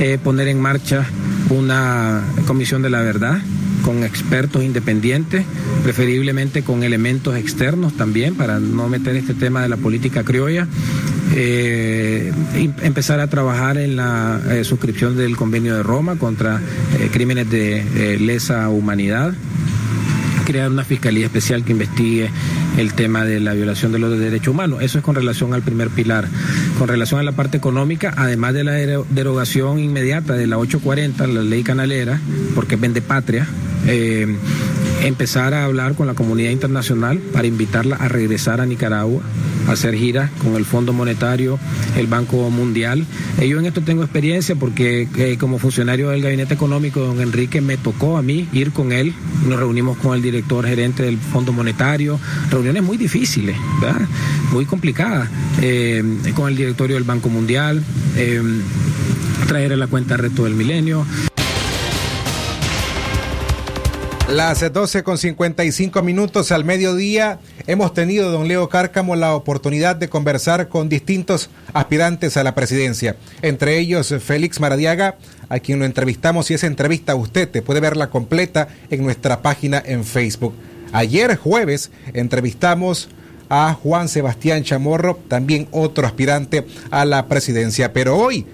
Eh, 0.00 0.18
poner 0.22 0.48
en 0.48 0.60
marcha 0.60 1.06
una 1.50 2.24
comisión 2.46 2.82
de 2.82 2.90
la 2.90 3.00
verdad 3.00 3.38
con 3.84 4.02
expertos 4.02 4.64
independientes, 4.64 5.44
preferiblemente 5.82 6.62
con 6.62 6.82
elementos 6.82 7.36
externos 7.36 7.92
también, 7.94 8.34
para 8.34 8.58
no 8.58 8.88
meter 8.88 9.14
este 9.14 9.34
tema 9.34 9.62
de 9.62 9.68
la 9.68 9.76
política 9.76 10.24
criolla. 10.24 10.66
Eh, 11.36 12.32
empezar 12.82 13.20
a 13.20 13.28
trabajar 13.28 13.76
en 13.76 13.96
la 13.96 14.40
eh, 14.50 14.64
suscripción 14.64 15.16
del 15.16 15.36
convenio 15.36 15.76
de 15.76 15.82
Roma 15.82 16.16
contra 16.16 16.62
crímenes 17.12 17.50
de 17.50 18.18
lesa 18.20 18.70
humanidad, 18.70 19.34
crear 20.44 20.70
una 20.70 20.84
fiscalía 20.84 21.26
especial 21.26 21.64
que 21.64 21.72
investigue 21.72 22.30
el 22.76 22.94
tema 22.94 23.24
de 23.24 23.40
la 23.40 23.54
violación 23.54 23.92
de 23.92 23.98
los 23.98 24.18
derechos 24.18 24.48
humanos. 24.48 24.82
Eso 24.82 24.98
es 24.98 25.04
con 25.04 25.14
relación 25.14 25.54
al 25.54 25.62
primer 25.62 25.88
pilar. 25.90 26.28
Con 26.78 26.88
relación 26.88 27.20
a 27.20 27.22
la 27.22 27.32
parte 27.32 27.56
económica, 27.56 28.12
además 28.16 28.54
de 28.54 28.64
la 28.64 28.72
derogación 28.72 29.78
inmediata 29.78 30.34
de 30.34 30.46
la 30.46 30.58
840, 30.58 31.26
la 31.26 31.42
ley 31.42 31.62
canalera, 31.62 32.20
porque 32.54 32.76
vende 32.76 33.02
patria, 33.02 33.46
eh, 33.86 34.36
empezar 35.02 35.54
a 35.54 35.64
hablar 35.64 35.94
con 35.94 36.06
la 36.06 36.14
comunidad 36.14 36.50
internacional 36.50 37.18
para 37.18 37.46
invitarla 37.46 37.96
a 37.96 38.08
regresar 38.08 38.60
a 38.60 38.66
Nicaragua, 38.66 39.22
hacer 39.68 39.94
giras 39.94 40.30
con 40.42 40.56
el 40.56 40.64
Fondo 40.64 40.92
Monetario, 40.92 41.58
el 41.96 42.06
Banco 42.06 42.50
Mundial. 42.50 43.04
Eh, 43.40 43.48
yo 43.48 43.58
en 43.58 43.66
esto 43.66 43.80
tengo 43.82 44.02
experiencia 44.02 44.54
porque 44.56 45.08
eh, 45.16 45.36
como 45.38 45.58
funcionario 45.58 46.10
del 46.10 46.22
Gabinete 46.22 46.54
Económico, 46.54 47.00
don 47.00 47.20
Enrique, 47.20 47.60
me 47.60 47.76
tocó 47.76 48.16
a 48.16 48.22
mí 48.22 48.48
ir 48.52 48.72
con 48.72 48.92
él. 48.92 49.14
Nos 49.46 49.58
reunimos 49.58 49.98
con 49.98 50.14
el 50.14 50.22
director 50.22 50.66
gerente 50.66 51.02
del 51.02 51.18
Fondo 51.18 51.52
Monetario, 51.52 52.18
reuniones 52.50 52.82
muy 52.82 52.96
difíciles, 52.96 53.56
muy 54.52 54.64
complicadas, 54.64 55.28
con 56.34 56.48
el 56.48 56.56
directorio 56.56 56.96
del 56.96 57.04
Banco 57.04 57.28
Mundial, 57.28 57.82
traer 59.46 59.72
a 59.72 59.76
la 59.76 59.86
cuenta 59.86 60.16
reto 60.16 60.44
del 60.44 60.54
milenio. 60.54 61.04
Las 64.28 64.72
12 64.72 65.02
con 65.02 65.18
55 65.18 66.02
minutos 66.02 66.50
al 66.50 66.64
mediodía 66.64 67.40
hemos 67.66 67.92
tenido, 67.92 68.32
don 68.32 68.48
Leo 68.48 68.70
Cárcamo, 68.70 69.16
la 69.16 69.34
oportunidad 69.34 69.96
de 69.96 70.08
conversar 70.08 70.68
con 70.68 70.88
distintos 70.88 71.50
aspirantes 71.74 72.38
a 72.38 72.42
la 72.42 72.54
presidencia, 72.54 73.16
entre 73.42 73.78
ellos 73.78 74.14
Félix 74.20 74.60
Maradiaga, 74.60 75.18
a 75.50 75.58
quien 75.58 75.78
lo 75.78 75.84
entrevistamos 75.84 76.50
y 76.50 76.54
esa 76.54 76.66
entrevista 76.66 77.14
usted 77.14 77.50
te 77.50 77.60
puede 77.60 77.80
verla 77.80 78.08
completa 78.08 78.68
en 78.88 79.04
nuestra 79.04 79.42
página 79.42 79.82
en 79.84 80.04
Facebook. 80.04 80.54
Ayer 80.92 81.36
jueves 81.36 81.90
entrevistamos 82.14 83.10
a 83.50 83.74
Juan 83.74 84.08
Sebastián 84.08 84.64
Chamorro, 84.64 85.18
también 85.28 85.68
otro 85.70 86.06
aspirante 86.06 86.66
a 86.90 87.04
la 87.04 87.26
presidencia, 87.26 87.92
pero 87.92 88.16
hoy 88.16 88.46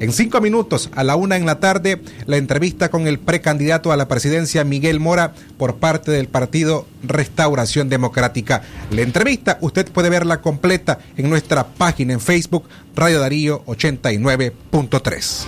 en 0.00 0.12
cinco 0.12 0.40
minutos, 0.40 0.90
a 0.94 1.04
la 1.04 1.16
una 1.16 1.36
en 1.36 1.46
la 1.46 1.60
tarde, 1.60 2.02
la 2.26 2.36
entrevista 2.36 2.90
con 2.90 3.06
el 3.06 3.18
precandidato 3.18 3.92
a 3.92 3.96
la 3.96 4.08
presidencia 4.08 4.64
Miguel 4.64 5.00
Mora 5.00 5.34
por 5.56 5.76
parte 5.76 6.10
del 6.10 6.28
partido 6.28 6.86
Restauración 7.02 7.88
Democrática. 7.88 8.62
La 8.90 9.02
entrevista 9.02 9.58
usted 9.60 9.90
puede 9.90 10.10
verla 10.10 10.40
completa 10.40 10.98
en 11.16 11.30
nuestra 11.30 11.66
página 11.66 12.12
en 12.12 12.20
Facebook 12.20 12.64
Radio 12.94 13.20
Darío 13.20 13.64
89.3. 13.66 15.44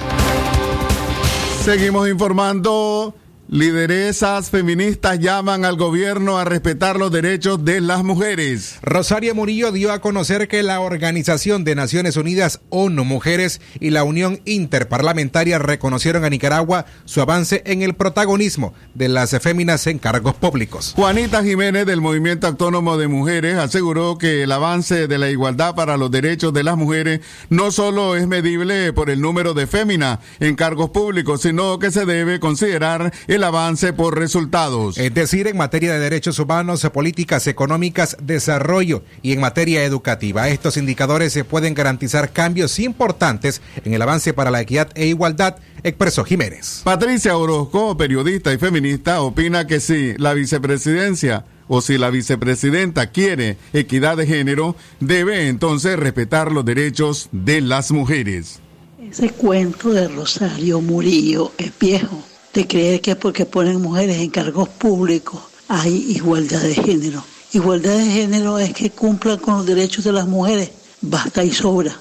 Seguimos 1.64 2.08
informando. 2.08 3.14
Lideresas 3.54 4.50
feministas 4.50 5.20
llaman 5.20 5.64
al 5.64 5.76
gobierno 5.76 6.38
a 6.38 6.44
respetar 6.44 6.96
los 6.96 7.12
derechos 7.12 7.64
de 7.64 7.80
las 7.80 8.02
mujeres. 8.02 8.80
Rosario 8.82 9.32
Murillo 9.32 9.70
dio 9.70 9.92
a 9.92 10.00
conocer 10.00 10.48
que 10.48 10.64
la 10.64 10.80
Organización 10.80 11.62
de 11.62 11.76
Naciones 11.76 12.16
Unidas, 12.16 12.62
ONU 12.70 13.04
Mujeres 13.04 13.60
y 13.78 13.90
la 13.90 14.02
Unión 14.02 14.40
Interparlamentaria 14.44 15.60
reconocieron 15.60 16.24
a 16.24 16.30
Nicaragua 16.30 16.86
su 17.04 17.20
avance 17.20 17.62
en 17.64 17.82
el 17.82 17.94
protagonismo 17.94 18.74
de 18.94 19.08
las 19.08 19.30
féminas 19.38 19.86
en 19.86 20.00
cargos 20.00 20.34
públicos. 20.34 20.92
Juanita 20.96 21.44
Jiménez 21.44 21.86
del 21.86 22.00
Movimiento 22.00 22.48
Autónomo 22.48 22.96
de 22.96 23.06
Mujeres 23.06 23.54
aseguró 23.58 24.18
que 24.18 24.42
el 24.42 24.50
avance 24.50 25.06
de 25.06 25.18
la 25.18 25.30
igualdad 25.30 25.76
para 25.76 25.96
los 25.96 26.10
derechos 26.10 26.52
de 26.52 26.64
las 26.64 26.76
mujeres 26.76 27.20
no 27.50 27.70
solo 27.70 28.16
es 28.16 28.26
medible 28.26 28.92
por 28.92 29.10
el 29.10 29.20
número 29.20 29.54
de 29.54 29.68
féminas 29.68 30.18
en 30.40 30.56
cargos 30.56 30.90
públicos, 30.90 31.42
sino 31.42 31.78
que 31.78 31.92
se 31.92 32.04
debe 32.04 32.40
considerar 32.40 33.12
el 33.28 33.43
avance 33.44 33.92
por 33.92 34.18
resultados. 34.18 34.98
Es 34.98 35.14
decir, 35.14 35.46
en 35.46 35.56
materia 35.56 35.92
de 35.92 36.00
derechos 36.00 36.38
humanos, 36.38 36.88
políticas 36.92 37.46
económicas, 37.46 38.16
desarrollo 38.22 39.02
y 39.22 39.32
en 39.32 39.40
materia 39.40 39.84
educativa. 39.84 40.48
Estos 40.48 40.76
indicadores 40.76 41.32
se 41.32 41.44
pueden 41.44 41.74
garantizar 41.74 42.32
cambios 42.32 42.78
importantes 42.78 43.60
en 43.84 43.94
el 43.94 44.02
avance 44.02 44.32
para 44.32 44.50
la 44.50 44.60
equidad 44.60 44.90
e 44.94 45.06
igualdad, 45.06 45.56
expresó 45.82 46.24
Jiménez. 46.24 46.80
Patricia 46.84 47.36
Orozco, 47.36 47.96
periodista 47.96 48.52
y 48.52 48.58
feminista, 48.58 49.20
opina 49.20 49.66
que 49.66 49.80
si 49.80 50.14
la 50.16 50.34
vicepresidencia 50.34 51.44
o 51.68 51.80
si 51.80 51.98
la 51.98 52.10
vicepresidenta 52.10 53.10
quiere 53.10 53.56
equidad 53.72 54.16
de 54.16 54.26
género, 54.26 54.76
debe 55.00 55.48
entonces 55.48 55.98
respetar 55.98 56.52
los 56.52 56.64
derechos 56.64 57.28
de 57.32 57.60
las 57.60 57.90
mujeres. 57.90 58.60
Ese 59.00 59.30
cuento 59.30 59.90
de 59.90 60.08
Rosario 60.08 60.80
Murillo 60.80 61.52
es 61.58 61.72
viejo 61.78 62.22
de 62.54 62.66
creer 62.68 63.00
que 63.00 63.16
porque 63.16 63.44
ponen 63.44 63.82
mujeres 63.82 64.16
en 64.18 64.30
cargos 64.30 64.68
públicos 64.68 65.40
hay 65.68 66.12
igualdad 66.12 66.60
de 66.60 66.74
género. 66.74 67.24
Igualdad 67.52 67.96
de 67.96 68.06
género 68.06 68.58
es 68.58 68.72
que 68.72 68.90
cumplan 68.90 69.38
con 69.38 69.58
los 69.58 69.66
derechos 69.66 70.04
de 70.04 70.12
las 70.12 70.26
mujeres. 70.26 70.70
Basta 71.00 71.42
y 71.42 71.52
sobra. 71.52 71.96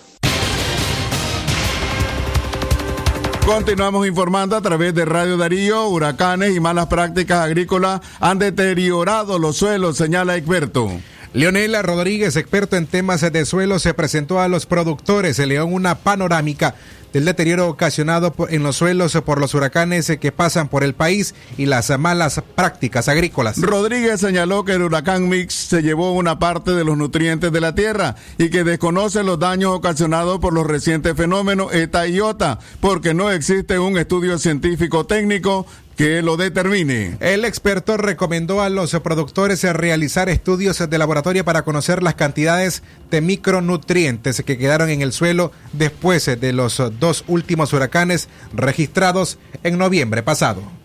Continuamos 3.46 4.08
informando 4.08 4.56
a 4.56 4.62
través 4.62 4.94
de 4.94 5.06
Radio 5.06 5.38
Darío. 5.38 5.88
Huracanes 5.88 6.56
y 6.56 6.60
malas 6.60 6.86
prácticas 6.86 7.40
agrícolas 7.40 8.02
han 8.20 8.40
deteriorado 8.40 9.40
los 9.40 9.58
suelos, 9.58 9.98
señala 9.98 10.38
experto. 10.38 10.90
Leonela 11.34 11.82
Rodríguez, 11.82 12.36
experto 12.36 12.78
en 12.78 12.86
temas 12.86 13.22
de 13.22 13.46
suelo, 13.46 13.80
se 13.80 13.96
presentó 13.96 14.40
a 14.40 14.48
los 14.48 14.68
productores 14.68 15.36
de 15.38 15.48
León 15.48 15.74
una 15.74 15.96
panorámica 15.96 16.76
del 17.14 17.26
deterioro 17.26 17.70
ocasionado 17.70 18.34
en 18.50 18.64
los 18.64 18.76
suelos 18.76 19.18
por 19.26 19.40
los 19.40 19.54
huracanes 19.54 20.12
que 20.20 20.32
pasan 20.32 20.68
por 20.68 20.84
el 20.84 20.96
país 20.96 21.36
y 21.58 21.68
las 21.68 21.98
malas 21.98 22.42
prácticas 22.56 23.08
agrícolas. 23.08 23.62
Rodríguez 23.62 24.20
señaló 24.20 24.66
que 24.66 24.74
el 24.74 24.82
huracán 24.82 25.30
Mix 25.30 25.54
se 25.54 25.82
llevó 25.82 26.12
una 26.12 26.40
parte 26.40 26.72
de 26.72 26.84
los 26.84 26.98
nutrientes 26.98 27.52
de 27.52 27.62
la 27.62 27.76
tierra 27.76 28.16
y 28.38 28.50
que 28.50 28.64
desconoce 28.64 29.24
los 29.24 29.40
daños 29.40 29.72
ocasionados 29.72 30.40
por 30.40 30.54
los 30.54 30.66
recientes 30.66 31.16
fenómenos 31.16 31.74
ETA 31.74 32.08
y 32.08 32.20
OTA, 32.20 32.60
porque 32.82 33.14
no 33.14 33.32
existe 33.32 33.78
un 33.80 33.98
estudio 33.98 34.38
científico 34.40 35.06
técnico 35.06 35.66
que 35.96 36.22
lo 36.22 36.38
determine. 36.38 37.18
El 37.20 37.46
experto 37.46 37.98
recomendó 37.98 38.62
a 38.62 38.70
los 38.70 38.92
productores 39.02 39.64
realizar 39.64 40.30
estudios 40.30 40.90
de 40.90 40.98
laboratorio 40.98 41.46
para 41.46 41.64
conocer 41.64 42.04
las 42.04 42.16
cantidades 42.16 42.84
de 43.10 43.22
micronutrientes 43.22 44.42
que 44.46 44.58
quedaron 44.58 44.90
en 44.90 45.02
el 45.02 45.14
suelo 45.14 45.52
después 45.72 46.26
de 46.26 46.54
los 46.54 46.82
dos 47.00 47.24
últimos 47.28 47.74
huracanes 47.74 48.30
registrados 48.54 49.38
en 49.64 49.78
noviembre 49.78 50.24
pasado. 50.24 50.83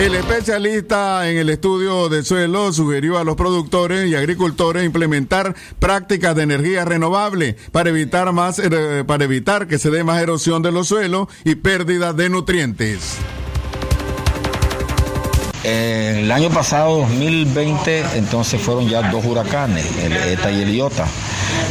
El 0.00 0.14
especialista 0.14 1.28
en 1.28 1.36
el 1.36 1.50
estudio 1.50 2.08
de 2.08 2.24
suelo 2.24 2.72
sugirió 2.72 3.18
a 3.18 3.24
los 3.24 3.36
productores 3.36 4.08
y 4.08 4.14
agricultores 4.14 4.82
implementar 4.82 5.54
prácticas 5.78 6.34
de 6.34 6.42
energía 6.42 6.86
renovable 6.86 7.54
para 7.70 7.90
evitar 7.90 8.32
más 8.32 8.58
eh, 8.58 9.04
para 9.06 9.24
evitar 9.24 9.66
que 9.66 9.78
se 9.78 9.90
dé 9.90 10.02
más 10.02 10.22
erosión 10.22 10.62
de 10.62 10.72
los 10.72 10.88
suelos 10.88 11.28
y 11.44 11.54
pérdida 11.56 12.14
de 12.14 12.30
nutrientes. 12.30 13.18
El 15.64 16.32
año 16.32 16.48
pasado, 16.48 17.00
2020, 17.00 18.02
entonces 18.14 18.58
fueron 18.58 18.88
ya 18.88 19.10
dos 19.10 19.22
huracanes, 19.26 19.84
el 19.98 20.14
ETA 20.14 20.50
y 20.50 20.62
el 20.62 20.74
IOTA, 20.76 21.06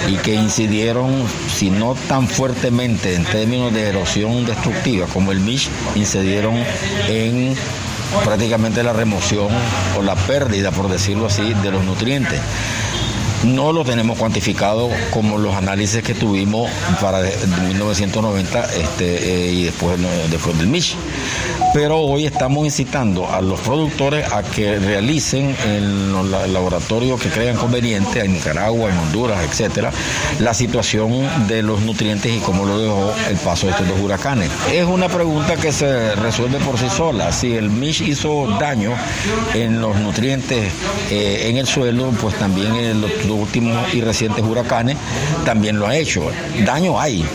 y 0.08 0.18
que 0.18 0.36
incidieron, 0.36 1.26
si 1.52 1.72
no 1.72 1.96
tan 2.08 2.28
fuertemente 2.28 3.15
en 3.15 3.26
términos 3.26 3.74
de 3.74 3.89
erosión 3.89 4.46
destructiva 4.46 5.08
como 5.08 5.32
el 5.32 5.39
MISH, 5.39 5.70
incidieron 5.96 6.63
en 7.08 7.56
prácticamente 8.24 8.84
la 8.84 8.93
remoción 8.93 9.50
o 9.98 10.02
la 10.02 10.15
pérdida, 10.15 10.72
por 10.72 10.89
decirlo 10.89 11.28
así, 11.28 11.54
de 11.54 11.72
los 11.72 11.84
nutrientes. 11.84 12.41
No 13.43 13.71
lo 13.73 13.84
tenemos 13.86 14.17
cuantificado 14.17 14.89
como 15.12 15.38
los 15.38 15.56
análisis 15.56 16.04
que 16.04 16.13
tuvimos 16.13 16.69
para 17.02 17.21
de- 17.21 17.36
de 17.36 17.47
1990 17.67 18.65
este, 18.75 19.47
eh, 19.49 19.54
y 19.54 19.63
después, 19.63 19.97
después 20.30 20.58
del 20.58 20.67
MISH. 20.67 20.95
Pero 21.73 21.99
hoy 21.99 22.25
estamos 22.25 22.65
incitando 22.65 23.32
a 23.32 23.41
los 23.41 23.60
productores 23.60 24.32
a 24.32 24.41
que 24.43 24.80
realicen 24.80 25.56
en 25.65 26.12
los 26.12 26.28
la- 26.28 26.47
laboratorios 26.47 27.21
que 27.21 27.30
crean 27.30 27.56
conveniente, 27.58 28.21
en 28.25 28.34
Nicaragua, 28.34 28.89
en 28.89 28.97
Honduras, 28.97 29.43
etcétera, 29.47 29.91
la 30.39 30.54
situación 30.54 31.28
de 31.47 31.62
los 31.62 31.82
nutrientes 31.82 32.32
y 32.36 32.39
cómo 32.39 32.65
lo 32.65 32.80
dejó 32.80 33.13
el 33.30 33.38
paso 33.38 33.67
de 33.67 33.73
estos 33.73 33.88
dos 33.88 33.99
huracanes. 33.99 34.49
Es 34.71 34.86
una 34.86 35.08
pregunta 35.10 35.56
que 35.58 35.71
se 35.71 36.15
resuelve 36.15 36.58
por 36.60 36.78
sí 36.78 36.88
sola. 36.89 37.32
Si 37.32 37.54
el 37.54 37.69
MISH 37.69 38.02
hizo 38.02 38.47
daño 38.60 38.93
en 39.54 39.80
los 39.80 39.95
nutrientes 39.97 40.71
eh, 41.12 41.45
en 41.49 41.58
el 41.58 41.67
suelo, 41.67 42.12
pues 42.19 42.36
también 42.36 42.75
en 42.75 43.02
los, 43.30 43.38
últimos 43.39 43.94
y 43.94 44.02
recientes 44.02 44.44
huracanes 44.44 44.98
también 45.46 45.80
lo 45.80 45.88
ha 45.88 45.96
hecho. 45.96 46.24
Daño 46.65 47.00
hay. 47.00 47.26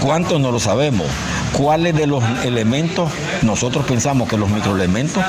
¿Cuántos 0.00 0.40
no 0.40 0.50
lo 0.50 0.58
sabemos? 0.58 1.06
¿Cuáles 1.52 1.94
de 1.94 2.06
los 2.06 2.24
elementos 2.44 3.10
nosotros 3.42 3.84
pensamos 3.84 4.28
que 4.28 4.36
los 4.38 4.48
microelementos 4.48 5.22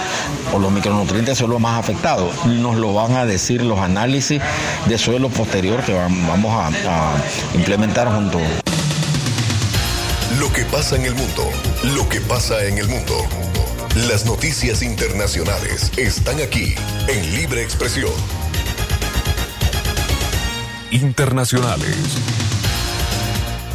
o 0.53 0.59
los 0.59 0.71
micronutrientes 0.71 1.37
son 1.37 1.49
los 1.51 1.59
más 1.59 1.77
afectados? 1.79 2.33
Nos 2.45 2.77
lo 2.77 2.93
van 2.93 3.15
a 3.17 3.25
decir 3.25 3.61
los 3.61 3.77
análisis 3.79 4.41
de 4.87 4.97
suelo 4.97 5.29
posterior 5.29 5.83
que 5.83 5.93
vam- 5.93 6.27
vamos 6.27 6.51
a, 6.53 6.67
a 6.67 7.13
implementar 7.55 8.07
junto 8.07 8.39
Lo 10.39 10.51
que 10.51 10.63
pasa 10.65 10.95
en 10.95 11.05
el 11.05 11.13
mundo, 11.15 11.43
lo 11.95 12.07
que 12.09 12.21
pasa 12.21 12.63
en 12.65 12.77
el 12.77 12.87
mundo. 12.87 13.13
Las 14.09 14.25
noticias 14.25 14.81
internacionales 14.81 15.91
están 15.97 16.39
aquí 16.41 16.73
en 17.07 17.35
Libre 17.35 17.61
Expresión. 17.61 18.09
Internacionales. 20.93 21.97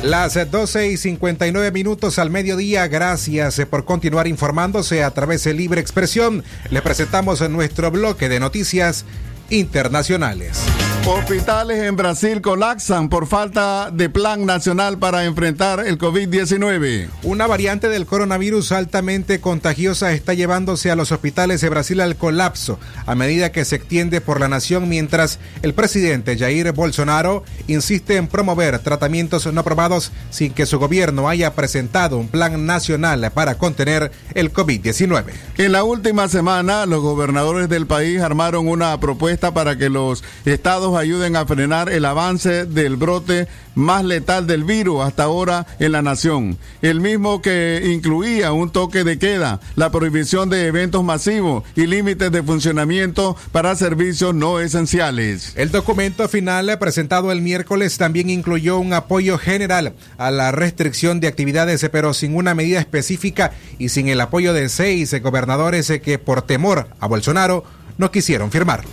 Las 0.03 0.39
12 0.51 0.93
y 0.93 0.97
59 0.97 1.73
minutos 1.73 2.21
al 2.21 2.31
mediodía, 2.31 2.87
gracias 2.87 3.59
eh, 3.59 3.67
por 3.67 3.85
continuar 3.85 4.29
informándose 4.29 5.03
a 5.03 5.11
través 5.11 5.43
de 5.43 5.53
Libre 5.53 5.81
Expresión. 5.81 6.45
Le 6.71 6.81
presentamos 6.81 7.41
en 7.41 7.53
nuestro 7.53 7.91
bloque 7.91 8.29
de 8.29 8.39
noticias 8.39 9.05
internacionales. 9.51 10.63
Hospitales 11.07 11.83
en 11.85 11.97
Brasil 11.97 12.41
colapsan 12.41 13.09
por 13.09 13.27
falta 13.27 13.91
de 13.91 14.11
plan 14.11 14.45
nacional 14.45 14.99
para 14.99 15.25
enfrentar 15.25 15.87
el 15.87 15.99
COVID-19. 15.99 17.09
Una 17.23 17.47
variante 17.47 17.89
del 17.89 18.07
coronavirus 18.07 18.73
altamente 18.73 19.41
contagiosa 19.41 20.13
está 20.13 20.35
llevándose 20.35 20.91
a 20.91 20.97
los 20.97 21.13
hospitales 21.13 21.61
de 21.61 21.69
Brasil 21.69 22.01
al 22.01 22.17
colapso 22.17 22.79
a 23.07 23.15
medida 23.15 23.53
que 23.53 23.65
se 23.65 23.77
extiende 23.77 24.21
por 24.21 24.41
la 24.41 24.49
nación 24.49 24.89
mientras 24.89 25.39
el 25.63 25.75
presidente 25.75 26.37
Jair 26.37 26.73
Bolsonaro 26.73 27.43
insiste 27.67 28.17
en 28.17 28.27
promover 28.27 28.79
tratamientos 28.81 29.53
no 29.53 29.61
aprobados 29.61 30.13
sin 30.31 30.53
que 30.53 30.67
su 30.67 30.79
gobierno 30.79 31.29
haya 31.29 31.55
presentado 31.55 32.19
un 32.19 32.29
plan 32.29 32.67
nacional 32.67 33.31
para 33.33 33.57
contener 33.57 34.13
el 34.35 34.53
COVID-19. 34.53 35.25
En 35.57 35.73
la 35.73 35.85
última 35.85 36.29
semana, 36.29 36.87
los 36.87 37.03
gobernadores 37.03 37.69
del 37.69 37.87
país 37.87 38.21
armaron 38.21 38.69
una 38.69 38.99
propuesta 39.01 39.53
para 39.53 39.77
que 39.77 39.89
los 39.89 40.23
estados 40.45 40.88
ayuden 40.97 41.37
a 41.37 41.47
frenar 41.47 41.91
el 41.91 42.05
avance 42.05 42.65
del 42.67 42.97
brote 42.97 43.49
más 43.75 44.05
letal 44.05 44.47
del 44.47 44.65
virus 44.65 45.05
hasta 45.05 45.25
ahora 45.25 45.67
en 45.79 45.93
la 45.93 46.03
nación. 46.03 46.59
El 46.83 47.01
mismo 47.01 47.43
que 47.43 47.91
incluía 47.93 48.53
un 48.53 48.71
toque 48.71 49.05
de 49.05 49.19
queda, 49.19 49.61
la 49.77 49.91
prohibición 49.91 50.51
de 50.51 50.67
eventos 50.67 51.05
masivos 51.05 51.65
y 51.77 51.87
límites 51.87 52.33
de 52.33 52.43
funcionamiento 52.43 53.37
para 53.53 53.77
servicios 53.77 54.35
no 54.35 54.61
esenciales. 54.61 55.53
El 55.57 55.71
documento 55.71 56.29
final 56.29 56.79
presentado 56.79 57.33
el 57.33 57.41
miércoles 57.41 57.99
también 57.99 58.31
incluyó 58.31 58.79
un 58.79 58.93
apoyo 58.93 59.39
general 59.39 59.95
a 60.17 60.31
la 60.31 60.53
restricción 60.53 61.21
de 61.21 61.29
actividades, 61.29 61.87
pero 61.91 62.15
sin 62.15 62.35
una 62.35 62.55
medida 62.55 62.81
específica 62.81 63.53
y 63.79 63.91
sin 63.91 64.09
el 64.09 64.21
apoyo 64.21 64.53
de 64.53 64.69
seis 64.69 65.15
gobernadores 65.23 65.93
que 66.03 66.19
por 66.19 66.43
temor 66.43 66.89
a 67.01 67.07
Bolsonaro 67.07 67.65
no 67.97 68.11
quisieron 68.11 68.51
firmarlo. 68.51 68.89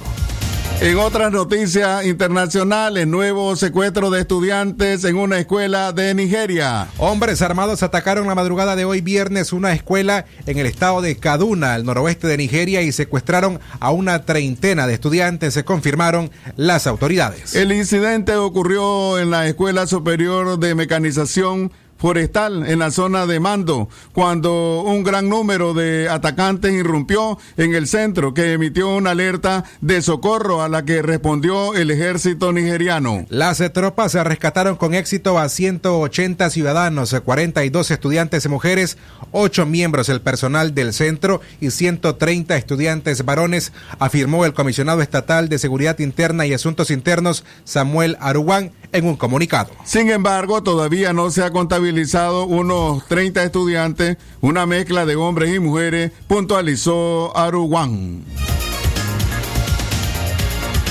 En 0.82 0.98
otras 0.98 1.32
noticias 1.32 2.06
internacionales, 2.06 3.08
nuevo 3.08 3.56
secuestro 3.56 4.10
de 4.12 4.20
estudiantes 4.20 5.06
en 5.06 5.16
una 5.16 5.40
escuela 5.40 5.94
de 5.94 6.14
Nigeria. 6.14 6.90
Hombres 6.98 7.42
armados 7.42 7.82
atacaron 7.82 8.28
la 8.28 8.36
madrugada 8.36 8.76
de 8.76 8.84
hoy 8.84 9.00
viernes 9.00 9.54
una 9.54 9.72
escuela 9.72 10.26
en 10.46 10.60
el 10.60 10.66
estado 10.66 11.02
de 11.02 11.16
Kaduna, 11.16 11.76
al 11.76 11.86
noroeste 11.86 12.28
de 12.28 12.38
Nigeria, 12.38 12.82
y 12.82 12.92
secuestraron 12.92 13.62
a 13.80 13.92
una 13.92 14.26
treintena 14.26 14.86
de 14.86 14.94
estudiantes, 14.96 15.54
se 15.54 15.64
confirmaron 15.64 16.30
las 16.58 16.88
autoridades. 16.88 17.56
El 17.56 17.72
incidente 17.72 18.36
ocurrió 18.36 19.18
en 19.18 19.32
la 19.32 19.48
Escuela 19.48 19.88
Superior 19.88 20.60
de 20.60 20.76
Mecanización 20.76 21.72
forestal 21.98 22.66
en 22.68 22.80
la 22.80 22.92
zona 22.92 23.26
de 23.26 23.40
Mando, 23.40 23.90
cuando 24.14 24.82
un 24.82 25.04
gran 25.04 25.30
número 25.30 25.74
de 25.74 26.10
atacantes 26.10 26.74
irrumpió 26.74 27.38
en 27.58 27.74
el 27.74 27.88
centro 27.88 28.34
que 28.34 28.54
emitió 28.54 28.96
una 28.96 29.12
alerta 29.12 29.64
de 29.82 30.02
socorro 30.02 30.62
a 30.62 30.70
la 30.70 30.86
que 30.86 31.02
respondió 31.02 31.74
el 31.76 31.92
ejército 31.92 32.52
nigeriano. 32.52 33.26
Las 33.30 33.62
tropas 33.74 34.14
rescataron 34.14 34.76
con 34.76 34.94
éxito 34.94 35.40
a 35.40 35.50
180 35.50 36.50
ciudadanos, 36.50 37.16
42 37.24 37.92
estudiantes 37.92 38.48
mujeres, 38.48 38.98
8 39.32 39.66
miembros 39.66 40.08
del 40.08 40.22
personal 40.22 40.76
del 40.76 40.94
centro 40.94 41.42
y 41.60 41.72
130 41.72 42.56
estudiantes 42.56 43.26
varones, 43.26 43.72
afirmó 44.00 44.46
el 44.46 44.54
comisionado 44.54 45.02
estatal 45.02 45.50
de 45.50 45.60
Seguridad 45.60 46.00
Interna 46.00 46.46
y 46.46 46.54
Asuntos 46.54 46.92
Internos, 46.92 47.46
Samuel 47.64 48.18
Aruán, 48.20 48.72
en 48.96 49.06
un 49.06 49.16
comunicado. 49.16 49.72
Sin 49.84 50.10
embargo, 50.10 50.64
todavía 50.64 51.14
no 51.14 51.30
se 51.32 51.44
ha 51.44 51.52
contabilizado 51.52 52.46
unos 52.46 53.06
30 53.08 53.44
estudiantes, 53.44 54.18
una 54.42 54.66
mezcla 54.66 55.06
de 55.06 55.16
hombres 55.16 55.54
y 55.54 55.60
mujeres, 55.60 56.12
puntualizó 56.28 57.36
Aruwan. 57.38 58.24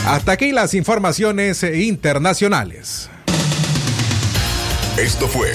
Hasta 0.07 0.33
aquí 0.33 0.53
las 0.53 0.75
informaciones 0.75 1.63
internacionales. 1.63 3.09
Esto 4.99 5.27
fue 5.27 5.51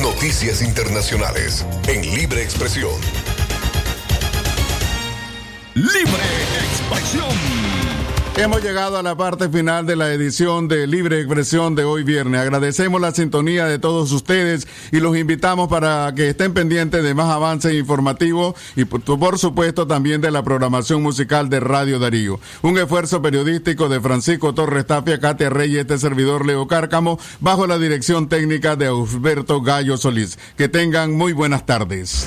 Noticias 0.00 0.62
Internacionales 0.62 1.66
en 1.88 2.02
Libre 2.14 2.42
Expresión. 2.42 2.92
Libre 5.74 6.22
Expresión. 6.70 8.01
Hemos 8.34 8.62
llegado 8.62 8.96
a 8.96 9.02
la 9.02 9.14
parte 9.14 9.50
final 9.50 9.84
de 9.84 9.94
la 9.94 10.10
edición 10.10 10.66
de 10.66 10.86
Libre 10.86 11.20
Expresión 11.20 11.74
de 11.74 11.84
hoy 11.84 12.02
viernes. 12.02 12.40
Agradecemos 12.40 12.98
la 12.98 13.12
sintonía 13.12 13.66
de 13.66 13.78
todos 13.78 14.10
ustedes 14.10 14.66
y 14.90 15.00
los 15.00 15.18
invitamos 15.18 15.68
para 15.68 16.14
que 16.16 16.30
estén 16.30 16.54
pendientes 16.54 17.04
de 17.04 17.14
más 17.14 17.28
avances 17.28 17.74
informativos 17.74 18.54
y 18.74 18.86
por, 18.86 19.38
supuesto 19.38 19.86
también 19.86 20.22
de 20.22 20.30
la 20.30 20.42
programación 20.42 21.02
musical 21.02 21.50
de 21.50 21.60
Radio 21.60 21.98
Darío. 21.98 22.40
Un 22.62 22.78
esfuerzo 22.78 23.20
periodístico 23.20 23.90
de 23.90 24.00
Francisco 24.00 24.54
Torres 24.54 24.86
Tapia, 24.86 25.20
Katia 25.20 25.50
Rey 25.50 25.74
y 25.74 25.78
este 25.78 25.98
servidor 25.98 26.46
Leo 26.46 26.66
Cárcamo 26.66 27.18
bajo 27.40 27.66
la 27.66 27.78
dirección 27.78 28.30
técnica 28.30 28.76
de 28.76 28.86
Alberto 28.86 29.60
Gallo 29.60 29.98
Solís. 29.98 30.38
Que 30.56 30.68
tengan 30.68 31.12
muy 31.12 31.34
buenas 31.34 31.66
tardes. 31.66 32.26